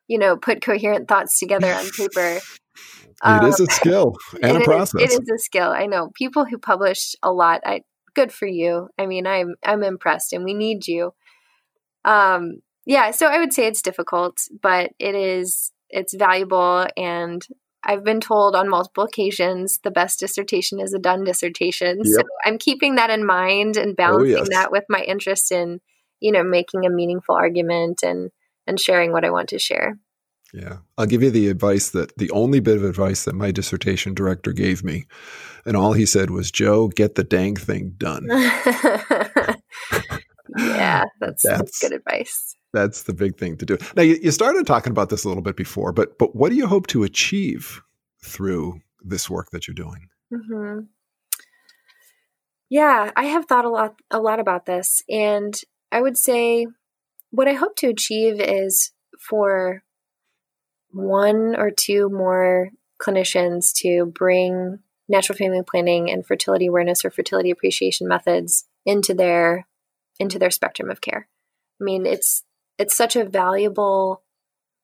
[0.07, 2.41] you know put coherent thoughts together on paper.
[3.23, 5.01] Um, it is a um, skill and a process.
[5.01, 5.71] Is, it is a skill.
[5.71, 7.63] I know people who publish a lot.
[7.65, 7.81] I
[8.15, 8.89] good for you.
[8.99, 11.15] I mean, I'm I'm impressed, and we need you.
[12.05, 17.47] Um, yeah, so I would say it's difficult, but it is it's valuable and
[17.87, 22.01] I've been told on multiple occasions the best dissertation is a done dissertation.
[22.03, 22.07] Yep.
[22.07, 24.49] So I'm keeping that in mind and oh, balancing oh, yes.
[24.51, 25.81] that with my interest in,
[26.21, 28.31] you know, making a meaningful argument and
[28.67, 29.99] and sharing what I want to share.
[30.55, 30.79] Yeah.
[30.97, 34.53] I'll give you the advice that the only bit of advice that my dissertation director
[34.53, 35.07] gave me.
[35.67, 38.27] And all he said was, Joe, get the dang thing done.
[38.31, 39.57] yeah,
[41.21, 42.54] that's, that's, that's good advice.
[42.75, 43.79] That's the big thing to do.
[43.95, 46.57] Now, you, you started talking about this a little bit before, but but what do
[46.57, 47.81] you hope to achieve
[48.21, 50.09] through this work that you're doing?
[50.33, 50.81] Mm-hmm.
[52.69, 55.55] Yeah, I have thought a lot a lot about this, and
[55.93, 56.67] I would say
[57.31, 59.85] what I hope to achieve is for
[60.91, 67.53] one or two more clinicians to bring natural family planning and fertility awareness or fertility
[67.53, 69.69] appreciation methods into their
[70.19, 71.29] into their spectrum of care.
[71.81, 72.43] I mean, it's
[72.79, 74.23] it's such a valuable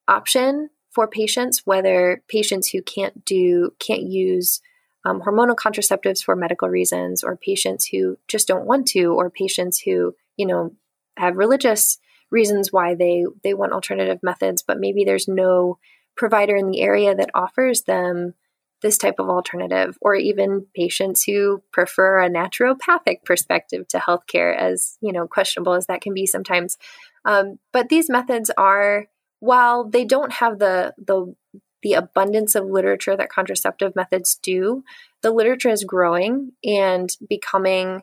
[0.08, 4.60] option for patients, whether patients who can't do can't use
[5.04, 9.80] um, hormonal contraceptives for medical reasons, or patients who just don't want to, or patients
[9.80, 10.72] who you know
[11.16, 11.98] have religious
[12.30, 15.78] reasons why they they want alternative methods, but maybe there's no
[16.16, 18.34] provider in the area that offers them
[18.82, 24.96] this type of alternative, or even patients who prefer a naturopathic perspective to healthcare, as
[25.00, 26.76] you know, questionable as that can be sometimes.
[27.24, 29.06] Um, but these methods are,
[29.40, 31.34] while they don't have the the
[31.82, 34.84] the abundance of literature that contraceptive methods do,
[35.22, 38.02] the literature is growing and becoming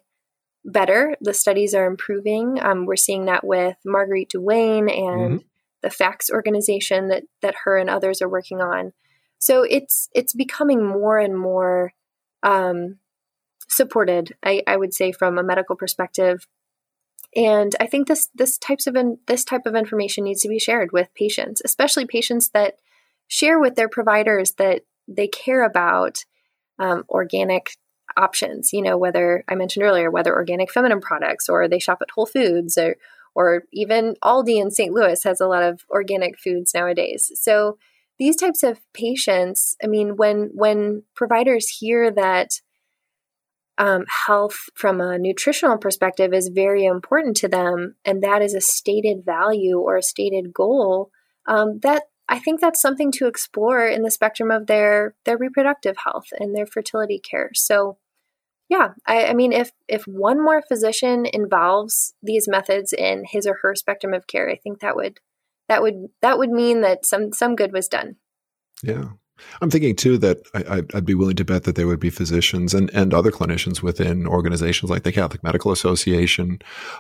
[0.66, 1.16] better.
[1.22, 2.60] The studies are improving.
[2.62, 5.38] Um, we're seeing that with Marguerite Duane and mm-hmm.
[5.82, 8.94] the FACTS organization that that her and others are working on.
[9.40, 11.94] So it's it's becoming more and more
[12.44, 12.98] um,
[13.68, 14.36] supported.
[14.44, 16.48] I, I would say from a medical perspective
[17.38, 20.58] and I think this this types of in, this type of information needs to be
[20.60, 22.80] shared with patients, especially patients that
[23.28, 26.26] share with their providers that they care about
[26.80, 27.78] um, organic
[28.18, 28.74] options.
[28.74, 32.26] You know, whether I mentioned earlier, whether organic feminine products or they shop at Whole
[32.26, 32.96] Foods or
[33.36, 34.92] or even Aldi in St.
[34.92, 37.32] Louis has a lot of organic foods nowadays.
[37.36, 37.78] So
[38.18, 42.62] these types of patients, I mean, when when providers hear that
[43.78, 48.62] um, health from a nutritional perspective is very important to them, and that is a
[48.62, 51.12] stated value or a stated goal,
[51.48, 55.96] um, that I think that's something to explore in the spectrum of their their reproductive
[56.04, 57.52] health and their fertility care.
[57.54, 57.98] So,
[58.68, 63.60] yeah, I, I mean, if if one more physician involves these methods in his or
[63.62, 65.20] her spectrum of care, I think that would
[65.70, 68.18] that would that would mean that some some good was done.
[68.84, 69.10] Yeah.
[69.62, 72.74] I'm thinking too that I, would be willing to bet that there would be physicians
[72.74, 76.60] and, and other clinicians within organizations like the Catholic Medical Association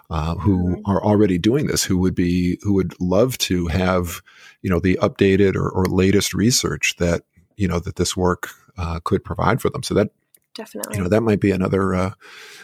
[0.09, 0.91] uh, who mm-hmm.
[0.91, 4.21] are already doing this, who would be who would love to have
[4.61, 7.23] you know the updated or, or latest research that
[7.55, 9.83] you know that this work uh, could provide for them.
[9.83, 10.09] So that
[10.55, 12.11] definitely you know that might be another uh,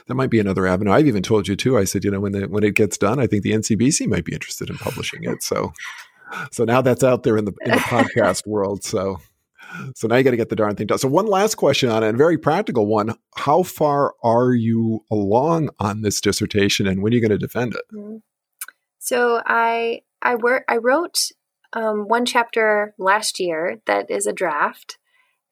[0.08, 0.92] that might be another avenue.
[0.92, 1.78] I've even told you too.
[1.78, 4.26] I said you know when the, when it gets done, I think the NCBC might
[4.26, 5.44] be interested in publishing it.
[5.44, 5.74] So
[6.52, 8.84] so now that's out there in the in the podcast world.
[8.84, 9.20] So
[9.96, 10.98] so now you got to get the darn thing done.
[10.98, 15.70] So one last question on it, a very practical one: How far are you along
[15.80, 17.84] on this dissertation, and when are you going to defend it?
[17.94, 18.18] Mm-hmm.
[19.00, 21.32] So I I work I wrote
[21.74, 24.98] um, one chapter last year that is a draft,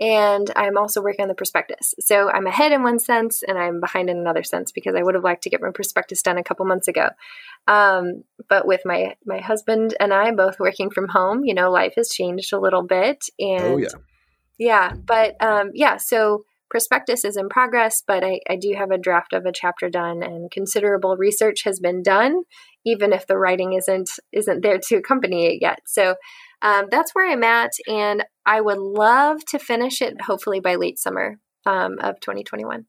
[0.02, 1.94] and I'm also working on the prospectus.
[2.02, 5.16] So I'm ahead in one sense, and I'm behind in another sense because I would
[5.16, 7.10] have liked to get my prospectus done a couple months ago.
[7.68, 11.94] Um, but with my my husband and I both working from home, you know, life
[11.96, 13.64] has changed a little bit, and.
[13.64, 13.90] Oh, yeah
[14.58, 18.98] Yeah, but um, yeah, so prospectus is in progress, but I, I do have a
[18.98, 22.44] draft of a chapter done, and considerable research has been done,
[22.86, 25.80] even if the writing isn't isn't there to accompany it yet.
[25.88, 26.16] So
[26.62, 31.00] um, that's where I'm at, and I would love to finish it hopefully by late
[31.00, 32.86] summer um, of 2021.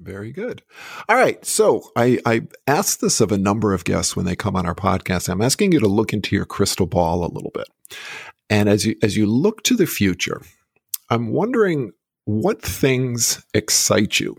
[0.00, 0.62] Very good.
[1.08, 1.44] All right.
[1.44, 4.74] So I, I asked this of a number of guests when they come on our
[4.74, 5.28] podcast.
[5.28, 7.66] I'm asking you to look into your crystal ball a little bit.
[8.48, 10.40] And as you as you look to the future,
[11.10, 11.92] I'm wondering
[12.24, 14.36] what things excite you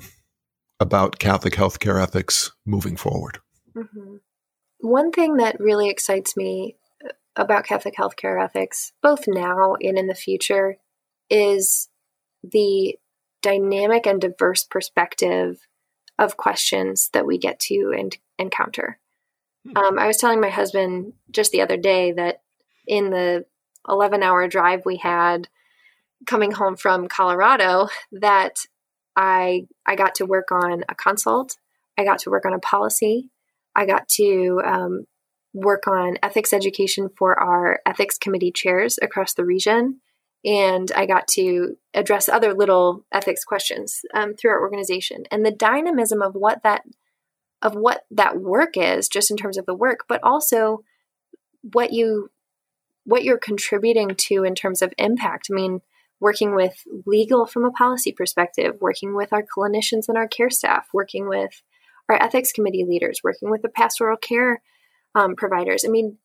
[0.80, 3.40] about Catholic healthcare ethics moving forward.
[3.76, 4.16] Mm-hmm.
[4.80, 6.78] One thing that really excites me
[7.40, 10.76] about Catholic healthcare ethics, both now and in the future,
[11.30, 11.90] is
[12.44, 12.98] the
[13.42, 15.62] dynamic and diverse perspective
[16.20, 19.00] of questions that we get to and encounter.
[19.66, 19.78] Hmm.
[19.78, 22.42] Um, I was telling my husband just the other day that
[22.86, 23.46] in the
[23.88, 25.48] 11 hour drive we had
[26.28, 28.60] coming home from Colorado that
[29.16, 31.56] I I got to work on a consult,
[31.98, 33.30] I got to work on a policy,
[33.76, 35.06] I got to um,
[35.54, 40.00] work on ethics education for our ethics committee chairs across the region
[40.46, 45.24] and I got to address other little ethics questions um, through our organization.
[45.32, 46.84] And the dynamism of what that
[47.62, 50.84] of what that work is, just in terms of the work, but also
[51.62, 52.32] what you
[53.04, 55.48] what you're contributing to in terms of impact.
[55.52, 55.82] I mean,
[56.22, 60.88] working with legal from a policy perspective, working with our clinicians and our care staff,
[60.94, 61.62] working with
[62.08, 64.62] our ethics committee leaders, working with the pastoral care
[65.16, 65.84] um, providers.
[65.86, 66.18] I mean,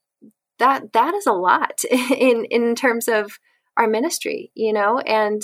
[0.58, 3.38] that that is a lot in in terms of
[3.76, 4.98] our ministry, you know?
[4.98, 5.42] And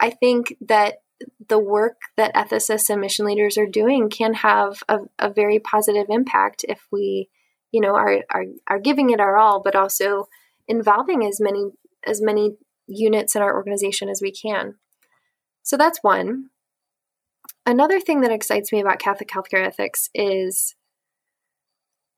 [0.00, 0.96] I think that
[1.48, 6.06] the work that ethicists and mission leaders are doing can have a, a very positive
[6.08, 7.28] impact if we,
[7.72, 10.28] you know, are, are are giving it our all, but also
[10.66, 11.70] involving as many
[12.06, 12.56] as many
[12.86, 14.76] units in our organization as we can.
[15.62, 16.50] So that's one.
[17.66, 20.74] Another thing that excites me about Catholic healthcare ethics is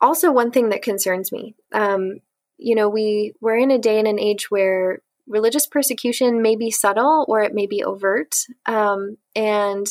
[0.00, 1.54] also one thing that concerns me.
[1.72, 2.20] Um,
[2.58, 6.70] you know, we we're in a day and an age where religious persecution may be
[6.70, 8.34] subtle or it may be overt,
[8.66, 9.86] um, and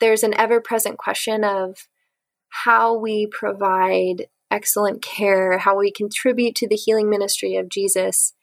[0.00, 1.88] there's an ever-present question of
[2.48, 8.34] how we provide excellent care, how we contribute to the healing ministry of Jesus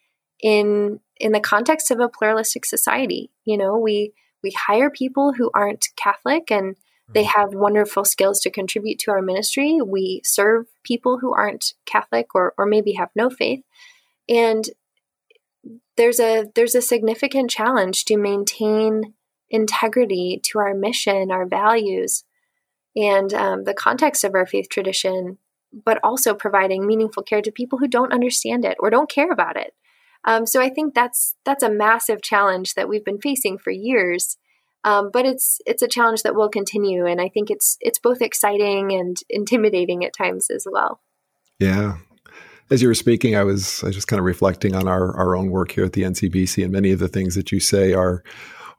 [0.41, 3.31] in in the context of a pluralistic society.
[3.45, 6.75] You know, we we hire people who aren't Catholic and
[7.13, 9.79] they have wonderful skills to contribute to our ministry.
[9.83, 13.63] We serve people who aren't Catholic or, or maybe have no faith.
[14.27, 14.65] And
[15.97, 19.13] there's a there's a significant challenge to maintain
[19.49, 22.23] integrity to our mission, our values,
[22.95, 25.37] and um, the context of our faith tradition,
[25.85, 29.57] but also providing meaningful care to people who don't understand it or don't care about
[29.57, 29.73] it.
[30.25, 34.37] Um, so I think that's that's a massive challenge that we've been facing for years,
[34.83, 38.21] um, but it's it's a challenge that will continue, and I think it's it's both
[38.21, 41.01] exciting and intimidating at times as well.
[41.59, 41.97] Yeah,
[42.69, 45.35] as you were speaking, I was I was just kind of reflecting on our our
[45.35, 48.23] own work here at the NCBC, and many of the things that you say are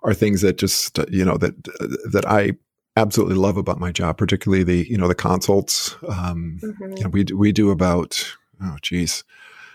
[0.03, 1.63] are things that just you know that
[2.11, 2.53] that I
[2.97, 5.97] absolutely love about my job, particularly the you know the consults.
[6.09, 6.97] Um, mm-hmm.
[6.97, 9.25] You know, we we do about oh geez,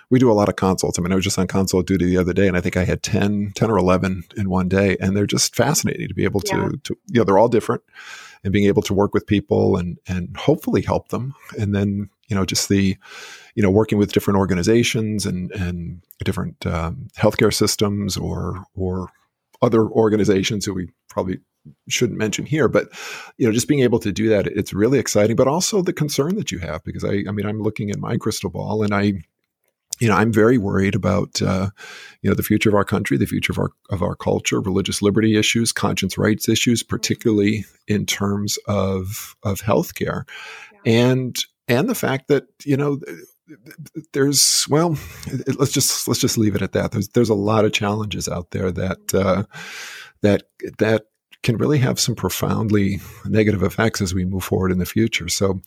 [0.10, 0.98] we do a lot of consults.
[0.98, 2.84] I mean, I was just on consult duty the other day, and I think I
[2.84, 6.42] had 10, 10 or eleven in one day, and they're just fascinating to be able
[6.42, 6.70] to yeah.
[6.84, 7.84] to you know they're all different,
[8.44, 12.36] and being able to work with people and and hopefully help them, and then you
[12.36, 12.98] know just the
[13.56, 19.10] you know working with different organizations and and different um, healthcare systems or or
[19.62, 21.40] other organizations who we probably
[21.90, 22.90] shouldn't mention here but
[23.38, 26.36] you know just being able to do that it's really exciting but also the concern
[26.36, 29.14] that you have because i i mean i'm looking at my crystal ball and i
[30.00, 31.70] you know, I'm very worried about, uh,
[32.22, 35.02] you know, the future of our country, the future of our of our culture, religious
[35.02, 40.28] liberty issues, conscience rights issues, particularly in terms of of healthcare,
[40.74, 40.94] yeah.
[40.94, 41.38] and
[41.68, 43.00] and the fact that you know
[44.14, 44.98] there's well
[45.60, 46.92] let's just let's just leave it at that.
[46.92, 49.44] There's there's a lot of challenges out there that uh,
[50.22, 50.44] that
[50.80, 51.06] that
[51.44, 55.30] can really have some profoundly negative effects as we move forward in the future.
[55.30, 55.62] So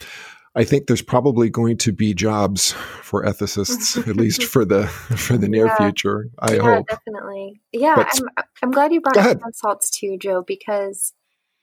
[0.58, 5.38] I think there's probably going to be jobs for ethicists, at least for the for
[5.38, 5.76] the near yeah.
[5.76, 6.30] future.
[6.36, 7.60] I yeah, hope definitely.
[7.72, 11.14] Yeah, but, I'm I'm glad you brought up consults too, Joe, because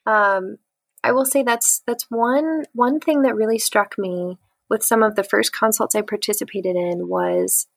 [0.06, 0.60] um,
[1.04, 4.38] I will say that's that's one one thing that really struck me
[4.70, 7.68] with some of the first consults I participated in was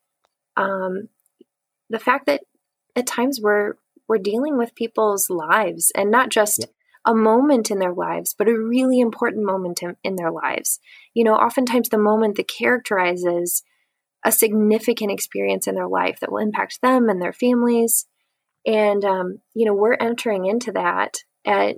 [0.55, 1.09] um,
[1.89, 2.43] the fact that
[2.95, 3.73] at times we're
[4.07, 6.65] we're dealing with people's lives and not just.
[7.05, 10.79] A moment in their lives, but a really important moment in, in their lives.
[11.13, 13.63] You know, oftentimes the moment that characterizes
[14.25, 18.05] a significant experience in their life that will impact them and their families.
[18.65, 21.77] And um, you know, we're entering into that at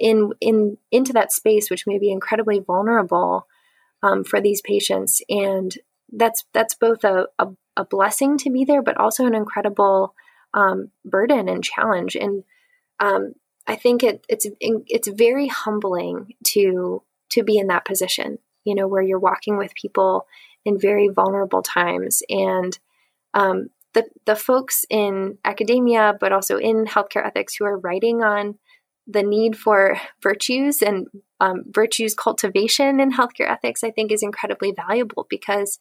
[0.00, 3.46] in in into that space, which may be incredibly vulnerable
[4.02, 5.74] um, for these patients, and
[6.12, 10.14] that's that's both a, a, a, blessing to be there, but also an incredible
[10.54, 12.16] um, burden and challenge.
[12.16, 12.44] And
[12.98, 13.34] um,
[13.66, 18.38] I think it, it's it's very humbling to to be in that position.
[18.64, 20.26] You know, where you're walking with people
[20.64, 22.78] in very vulnerable times, and
[23.34, 28.58] um, the the folks in academia, but also in healthcare ethics, who are writing on
[29.06, 31.06] the need for virtues and
[31.40, 35.78] um, virtues cultivation in healthcare ethics, I think, is incredibly valuable because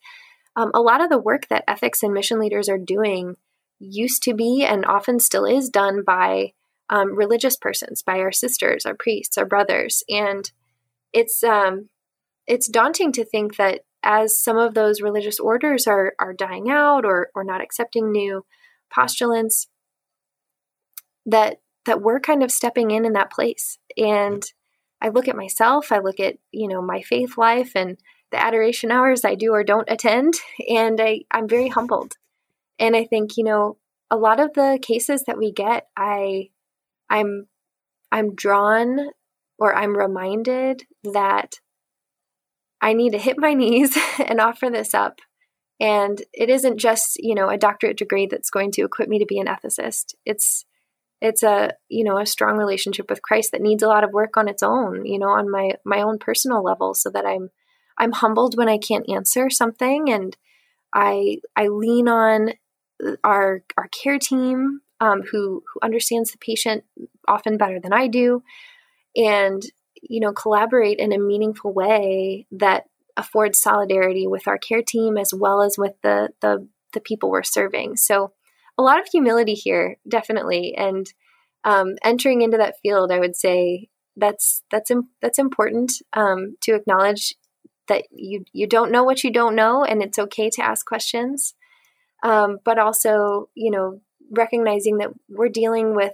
[0.56, 3.36] um, a lot of the work that ethics and mission leaders are doing
[3.80, 6.54] used to be and often still is done by
[6.90, 10.52] um, religious persons, by our sisters, our priests, our brothers, and
[11.14, 11.90] it's um,
[12.48, 17.06] it's daunting to think that as some of those religious orders are are dying out
[17.06, 18.46] or or not accepting new
[18.94, 19.68] postulants,
[21.26, 23.78] that that we're kind of stepping in in that place.
[23.98, 24.44] And
[25.02, 27.98] I look at myself, I look at you know my faith life and
[28.32, 30.36] the adoration hours I do or don't attend,
[30.70, 32.14] and I I'm very humbled.
[32.78, 33.78] And I think you know
[34.12, 36.50] a lot of the cases that we get, I
[37.10, 37.48] I'm
[38.12, 39.10] I'm drawn
[39.58, 41.56] or I'm reminded that
[42.82, 45.20] I need to hit my knees and offer this up.
[45.82, 49.26] And it isn't just, you know, a doctorate degree that's going to equip me to
[49.26, 50.16] be an ethicist.
[50.26, 50.66] It's
[51.22, 54.38] it's a, you know, a strong relationship with Christ that needs a lot of work
[54.38, 57.50] on its own, you know, on my my own personal level so that I'm
[57.98, 60.36] I'm humbled when I can't answer something and
[60.94, 62.54] I I lean on
[63.24, 66.84] our our care team um, who who understands the patient
[67.28, 68.44] often better than I do,
[69.16, 69.62] and
[70.02, 72.86] you know collaborate in a meaningful way that
[73.18, 77.44] affords solidarity with our care team as well as with the the the people we're
[77.44, 77.96] serving.
[77.98, 78.34] So
[78.78, 81.12] a lot of humility here, definitely, and
[81.64, 84.92] um, entering into that field, I would say that's that's
[85.22, 87.36] that's important um, to acknowledge
[87.88, 91.54] that you you don't know what you don't know, and it's okay to ask questions.
[92.24, 96.14] Um, but also, you know, recognizing that we're dealing with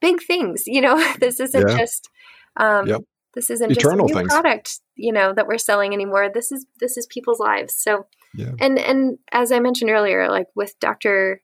[0.00, 0.64] big things.
[0.66, 1.78] You know, this isn't yeah.
[1.78, 2.08] just
[2.56, 3.00] um, yep.
[3.34, 4.32] this isn't Eternal just a new things.
[4.32, 6.28] product, you know, that we're selling anymore.
[6.32, 7.74] This is this is people's lives.
[7.74, 8.52] So, yeah.
[8.60, 11.40] and and as I mentioned earlier, like with Dr.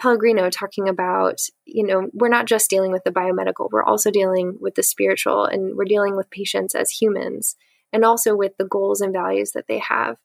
[0.00, 4.56] Pellegrino talking about, you know, we're not just dealing with the biomedical, we're also dealing
[4.58, 7.54] with the spiritual, and we're dealing with patients as humans,
[7.92, 10.16] and also with the goals and values that they have.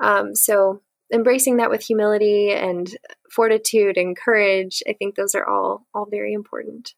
[0.00, 0.80] Um, so
[1.12, 2.94] embracing that with humility and
[3.30, 6.94] fortitude and courage, I think those are all all very important.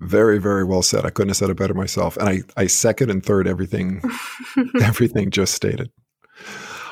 [0.00, 1.06] Very, very well said.
[1.06, 2.18] I couldn't have said it better myself.
[2.18, 4.02] And I, I second and third everything,
[4.82, 5.90] everything just stated.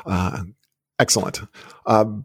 [0.06, 0.44] Uh,
[0.98, 1.42] excellent.
[1.84, 2.24] Um,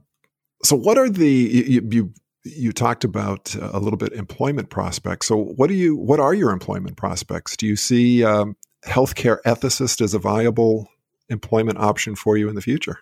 [0.63, 2.13] so, what are the you, you
[2.43, 5.27] you talked about a little bit employment prospects.
[5.27, 7.57] So, what do you what are your employment prospects?
[7.57, 8.55] Do you see um,
[8.85, 10.87] healthcare ethicist as a viable
[11.29, 12.99] employment option for you in the future?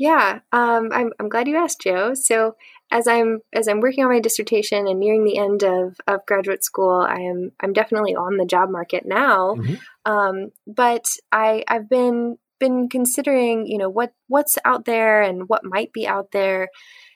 [0.00, 2.14] Yeah, um, I'm, I'm glad you asked, Joe.
[2.14, 2.56] So
[2.90, 6.64] as I'm as I'm working on my dissertation and nearing the end of, of graduate
[6.64, 9.56] school, I am I'm definitely on the job market now.
[9.56, 10.10] Mm-hmm.
[10.10, 15.64] Um, but I I've been been considering you know what what's out there and what
[15.64, 16.70] might be out there,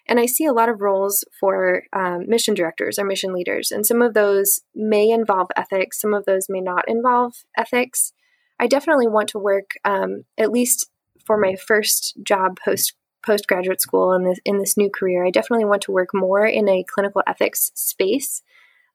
[0.07, 3.87] and I see a lot of roles for um, mission directors or mission leaders, and
[3.87, 8.13] some of those may involve ethics, some of those may not involve ethics.
[8.61, 10.91] I definitely want to work um, at least
[11.25, 12.95] for my first job post
[13.25, 16.69] postgraduate school in this in this new career, I definitely want to work more in
[16.69, 18.43] a clinical ethics space.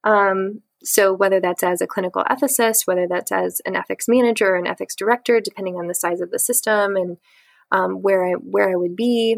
[0.03, 4.55] Um, so whether that's as a clinical ethicist, whether that's as an ethics manager or
[4.55, 7.17] an ethics director, depending on the size of the system and
[7.71, 9.38] um, where I where I would be,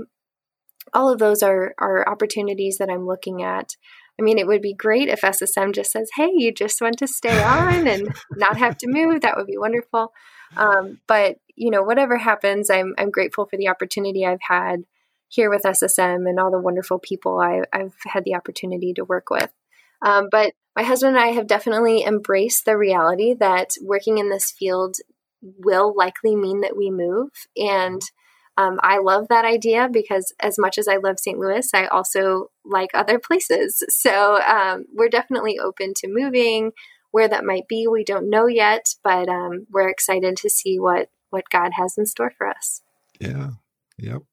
[0.94, 3.76] all of those are are opportunities that I'm looking at.
[4.20, 7.08] I mean, it would be great if SSM just says, "Hey, you just want to
[7.08, 10.12] stay on and not have to move." That would be wonderful.
[10.58, 14.84] Um, but you know, whatever happens, I'm I'm grateful for the opportunity I've had
[15.28, 19.30] here with SSM and all the wonderful people I, have had the opportunity to work
[19.30, 19.50] with.
[20.02, 24.52] Um, but my husband and I have definitely embraced the reality that working in this
[24.52, 24.98] field
[25.42, 27.30] will likely mean that we move.
[27.56, 28.02] And
[28.58, 31.40] um, I love that idea because as much as I love St.
[31.40, 33.84] Louis, I also like other places.
[33.90, 36.72] So um, we're definitely open to moving.
[37.12, 41.10] Where that might be, we don't know yet, but um, we're excited to see what
[41.30, 42.82] what God has in store for us.
[43.20, 43.52] Yeah.
[43.98, 44.24] Yep.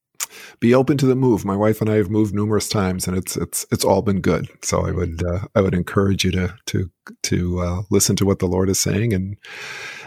[0.61, 1.45] Be open to the move.
[1.45, 4.49] My wife and I have moved numerous times, and it's it's it's all been good.
[4.63, 6.91] So I would uh, I would encourage you to to
[7.25, 9.37] to uh, listen to what the Lord is saying and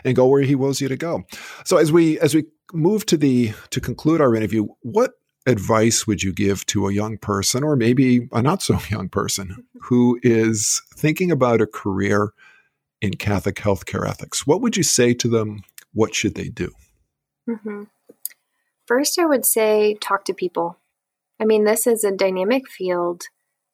[0.04, 1.24] and go where He wills you to go.
[1.66, 5.14] So as we as we move to the to conclude our interview, what
[5.48, 9.66] advice would you give to a young person, or maybe a not so young person,
[9.82, 12.34] who is thinking about a career
[13.02, 14.46] in Catholic healthcare ethics?
[14.46, 15.64] What would you say to them?
[15.94, 16.72] What should they do?
[17.50, 17.84] Mm-hmm.
[18.86, 20.78] First, I would say talk to people.
[21.40, 23.24] I mean, this is a dynamic field,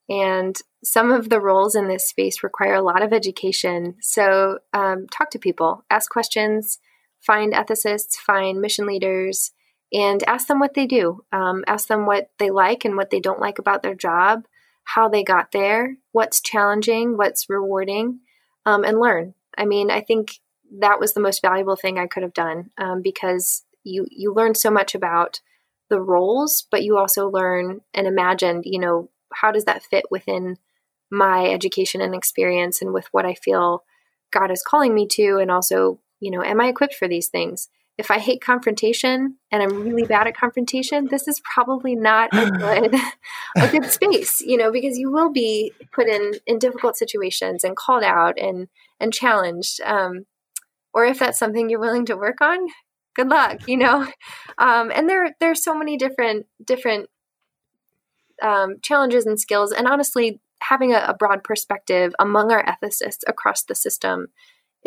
[0.09, 3.95] and some of the roles in this space require a lot of education.
[4.01, 6.79] So, um, talk to people, ask questions,
[7.19, 9.51] find ethicists, find mission leaders,
[9.91, 11.23] and ask them what they do.
[11.31, 14.45] Um, ask them what they like and what they don't like about their job,
[14.83, 18.19] how they got there, what's challenging, what's rewarding,
[18.67, 19.33] um, and learn.
[19.57, 20.39] I mean, I think
[20.79, 24.53] that was the most valuable thing I could have done um, because you you learn
[24.55, 25.39] so much about
[25.89, 30.57] the roles, but you also learn and imagine, you know, how does that fit within
[31.09, 33.85] my education and experience and with what I feel
[34.33, 37.69] God is calling me to, and also, you know, am I equipped for these things?
[37.97, 42.51] If I hate confrontation and I'm really bad at confrontation, this is probably not a
[42.51, 42.95] good
[43.57, 47.75] a good space, you know, because you will be put in in difficult situations and
[47.75, 48.67] called out and
[48.99, 49.81] and challenged.
[49.81, 50.25] Um,
[50.93, 52.67] or if that's something you're willing to work on,
[53.15, 54.07] good luck, you know.
[54.59, 57.11] Um, and there there's so many different different
[58.41, 63.61] um, challenges and skills, and honestly, having a, a broad perspective among our ethicists across
[63.61, 64.29] the system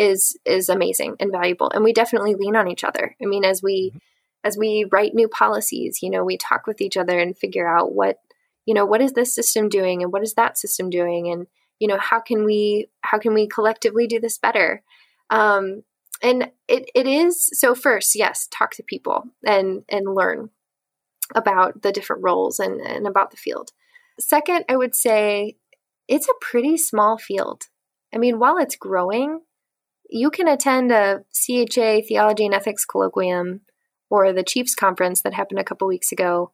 [0.00, 1.70] is is amazing and valuable.
[1.70, 3.14] And we definitely lean on each other.
[3.22, 3.98] I mean, as we mm-hmm.
[4.42, 7.92] as we write new policies, you know, we talk with each other and figure out
[7.94, 8.18] what
[8.66, 11.46] you know what is this system doing and what is that system doing and
[11.78, 14.82] you know how can we how can we collectively do this better
[15.30, 15.82] um,
[16.22, 20.50] and it, it is so first yes talk to people and and learn
[21.34, 23.70] about the different roles and, and about the field
[24.18, 25.56] second i would say
[26.06, 27.64] it's a pretty small field
[28.14, 29.40] i mean while it's growing
[30.10, 33.60] you can attend a cha theology and ethics colloquium
[34.10, 36.52] or the chiefs conference that happened a couple weeks ago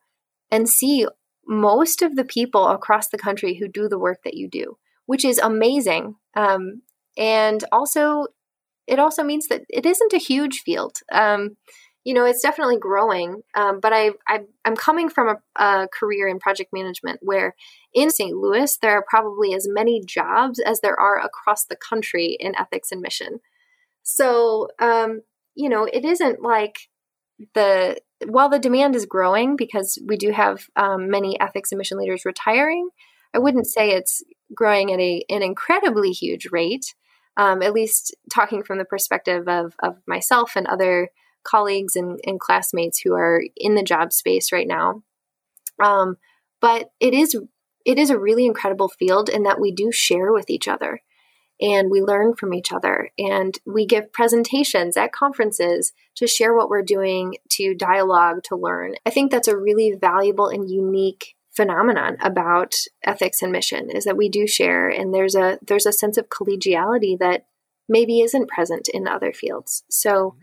[0.51, 1.07] and see
[1.47, 4.77] most of the people across the country who do the work that you do
[5.07, 6.83] which is amazing um,
[7.17, 8.27] and also
[8.87, 10.99] it also means that it isn't a huge field.
[11.11, 11.57] Um,
[12.07, 16.29] you know, it's definitely growing, um, but I, I, am coming from a, a, career
[16.29, 17.57] in project management where
[17.93, 18.37] in St.
[18.37, 22.93] Louis, there are probably as many jobs as there are across the country in ethics
[22.93, 23.41] and mission.
[24.05, 25.23] So, um,
[25.57, 26.77] you know, it isn't like
[27.55, 31.99] the, while the demand is growing because we do have um, many ethics and mission
[31.99, 32.89] leaders retiring,
[33.35, 34.23] I wouldn't say it's
[34.55, 36.95] growing at a, an incredibly huge rate
[37.37, 41.11] um, at least talking from the perspective of, of myself and other
[41.47, 45.03] colleagues and, and classmates who are in the job space right now.
[45.82, 46.16] Um,
[46.61, 47.36] but it is
[47.84, 51.03] it is a really incredible field in that we do share with each other
[51.61, 56.68] and we learn from each other and we give presentations at conferences to share what
[56.68, 58.94] we're doing to dialogue to learn.
[59.07, 62.74] I think that's a really valuable and unique phenomenon about
[63.05, 66.28] ethics and mission is that we do share and there's a there's a sense of
[66.28, 67.47] collegiality that
[67.88, 69.84] maybe isn't present in other fields.
[69.88, 70.36] So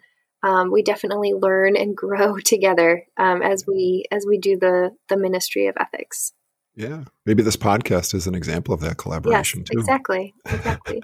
[0.44, 5.18] um, we definitely learn and grow together um, as we as we do the the
[5.18, 6.34] ministry of ethics
[6.76, 11.02] yeah maybe this podcast is an example of that collaboration yes, too exactly exactly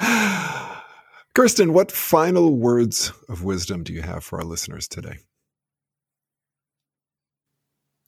[1.34, 5.18] kirsten what final words of wisdom do you have for our listeners today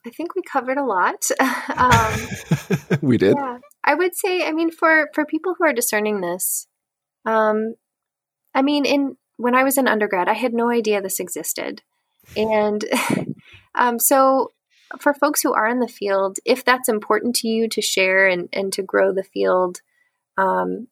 [0.04, 1.30] I think we covered a lot.
[1.76, 3.36] um, we did.
[3.36, 4.44] Yeah, I would say.
[4.44, 6.66] I mean, for for people who are discerning this,
[7.24, 7.74] um,
[8.52, 11.82] I mean, in when I was in undergrad, I had no idea this existed,
[12.36, 12.84] and
[13.74, 14.52] um, so
[15.00, 18.48] for folks who are in the field, if that's important to you to share and
[18.52, 19.80] and to grow the field,
[20.38, 20.88] um,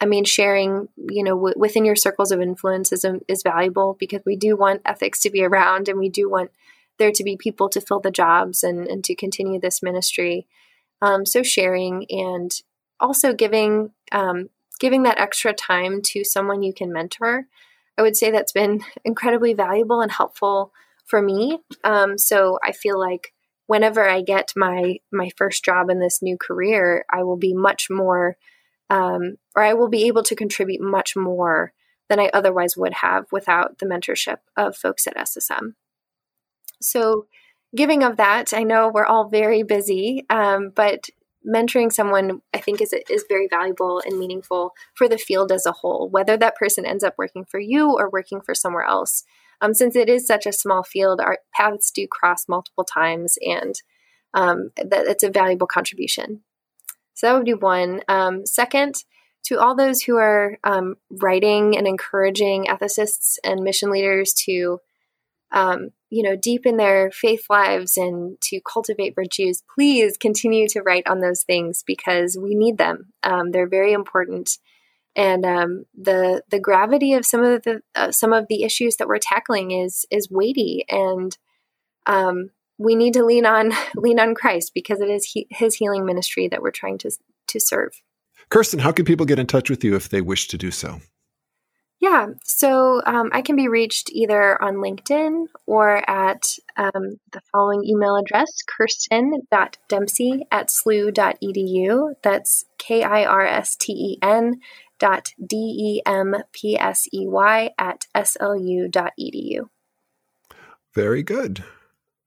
[0.00, 4.22] I mean, sharing, you know, w- within your circles of influence is, is valuable because
[4.24, 6.50] we do want ethics to be around and we do want
[6.98, 10.46] there to be people to fill the jobs and, and to continue this ministry.
[11.02, 12.50] Um, so sharing and
[13.00, 17.46] also giving um, giving that extra time to someone you can mentor.
[17.96, 20.72] I would say that's been incredibly valuable and helpful
[21.04, 21.58] for me.
[21.84, 23.32] Um, so I feel like
[23.66, 27.88] whenever I get my my first job in this new career, I will be much
[27.90, 28.36] more,
[28.90, 31.72] um, or I will be able to contribute much more
[32.08, 35.74] than I otherwise would have without the mentorship of folks at SSM.
[36.80, 37.26] So,
[37.76, 41.08] giving of that, I know we're all very busy, um, but
[41.48, 45.72] mentoring someone I think is is very valuable and meaningful for the field as a
[45.72, 49.24] whole, whether that person ends up working for you or working for somewhere else.
[49.60, 53.74] Um, since it is such a small field, our paths do cross multiple times, and
[54.34, 56.42] um, that it's a valuable contribution.
[57.14, 58.02] So that would be one.
[58.06, 59.02] Um, second,
[59.44, 64.80] to all those who are um, writing and encouraging ethicists and mission leaders to
[65.50, 71.06] um, you know, deepen their faith lives and to cultivate virtues, please continue to write
[71.06, 73.12] on those things because we need them.
[73.22, 74.58] Um, they're very important,
[75.14, 79.08] and um, the the gravity of some of the uh, some of the issues that
[79.08, 81.36] we're tackling is is weighty, and
[82.06, 86.06] um, we need to lean on lean on Christ because it is he, His healing
[86.06, 87.10] ministry that we're trying to
[87.48, 87.92] to serve.
[88.50, 91.00] Kirsten, how can people get in touch with you if they wish to do so?
[92.00, 96.44] Yeah, so um, I can be reached either on LinkedIn or at
[96.76, 102.14] um, the following email address, kirsten.dempsey at slu.edu.
[102.22, 104.60] That's K I R S T E N
[105.00, 109.68] dot D E M P S E Y at slu.edu.
[110.94, 111.64] Very good.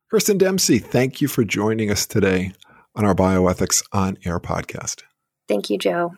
[0.10, 2.52] Kirsten Dempsey, thank you for joining us today
[2.94, 5.04] on our Bioethics on Air podcast.
[5.48, 6.12] Thank you, Joe.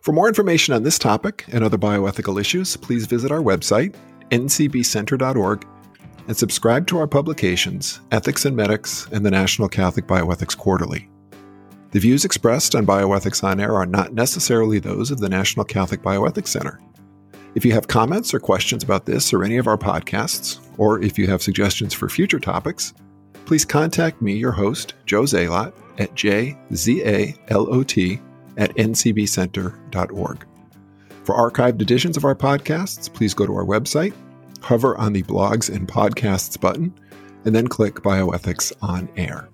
[0.00, 3.94] For more information on this topic and other bioethical issues, please visit our website,
[4.30, 5.66] ncbcenter.org,
[6.26, 11.10] and subscribe to our publications, Ethics and Medics and the National Catholic Bioethics Quarterly.
[11.90, 16.00] The views expressed on Bioethics on Air are not necessarily those of the National Catholic
[16.02, 16.80] Bioethics Center.
[17.54, 21.18] If you have comments or questions about this or any of our podcasts, or if
[21.18, 22.94] you have suggestions for future topics,
[23.44, 26.60] please contact me, your host, Joe Zalot, at jzalot
[28.60, 30.46] at ncbcenter.org.
[31.24, 34.14] For archived editions of our podcasts, please go to our website,
[34.60, 36.94] hover on the Blogs and Podcasts button,
[37.44, 39.48] and then click Bioethics on Air.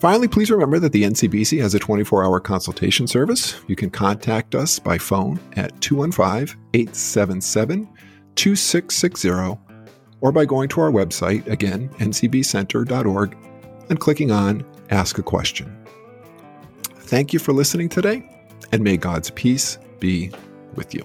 [0.00, 3.60] Finally, please remember that the NCBC has a 24 hour consultation service.
[3.66, 7.88] You can contact us by phone at 215 877
[8.36, 9.58] 2660
[10.20, 13.36] or by going to our website, again, ncbcenter.org,
[13.88, 15.77] and clicking on Ask a Question.
[17.08, 18.22] Thank you for listening today,
[18.70, 20.30] and may God's peace be
[20.74, 21.04] with you.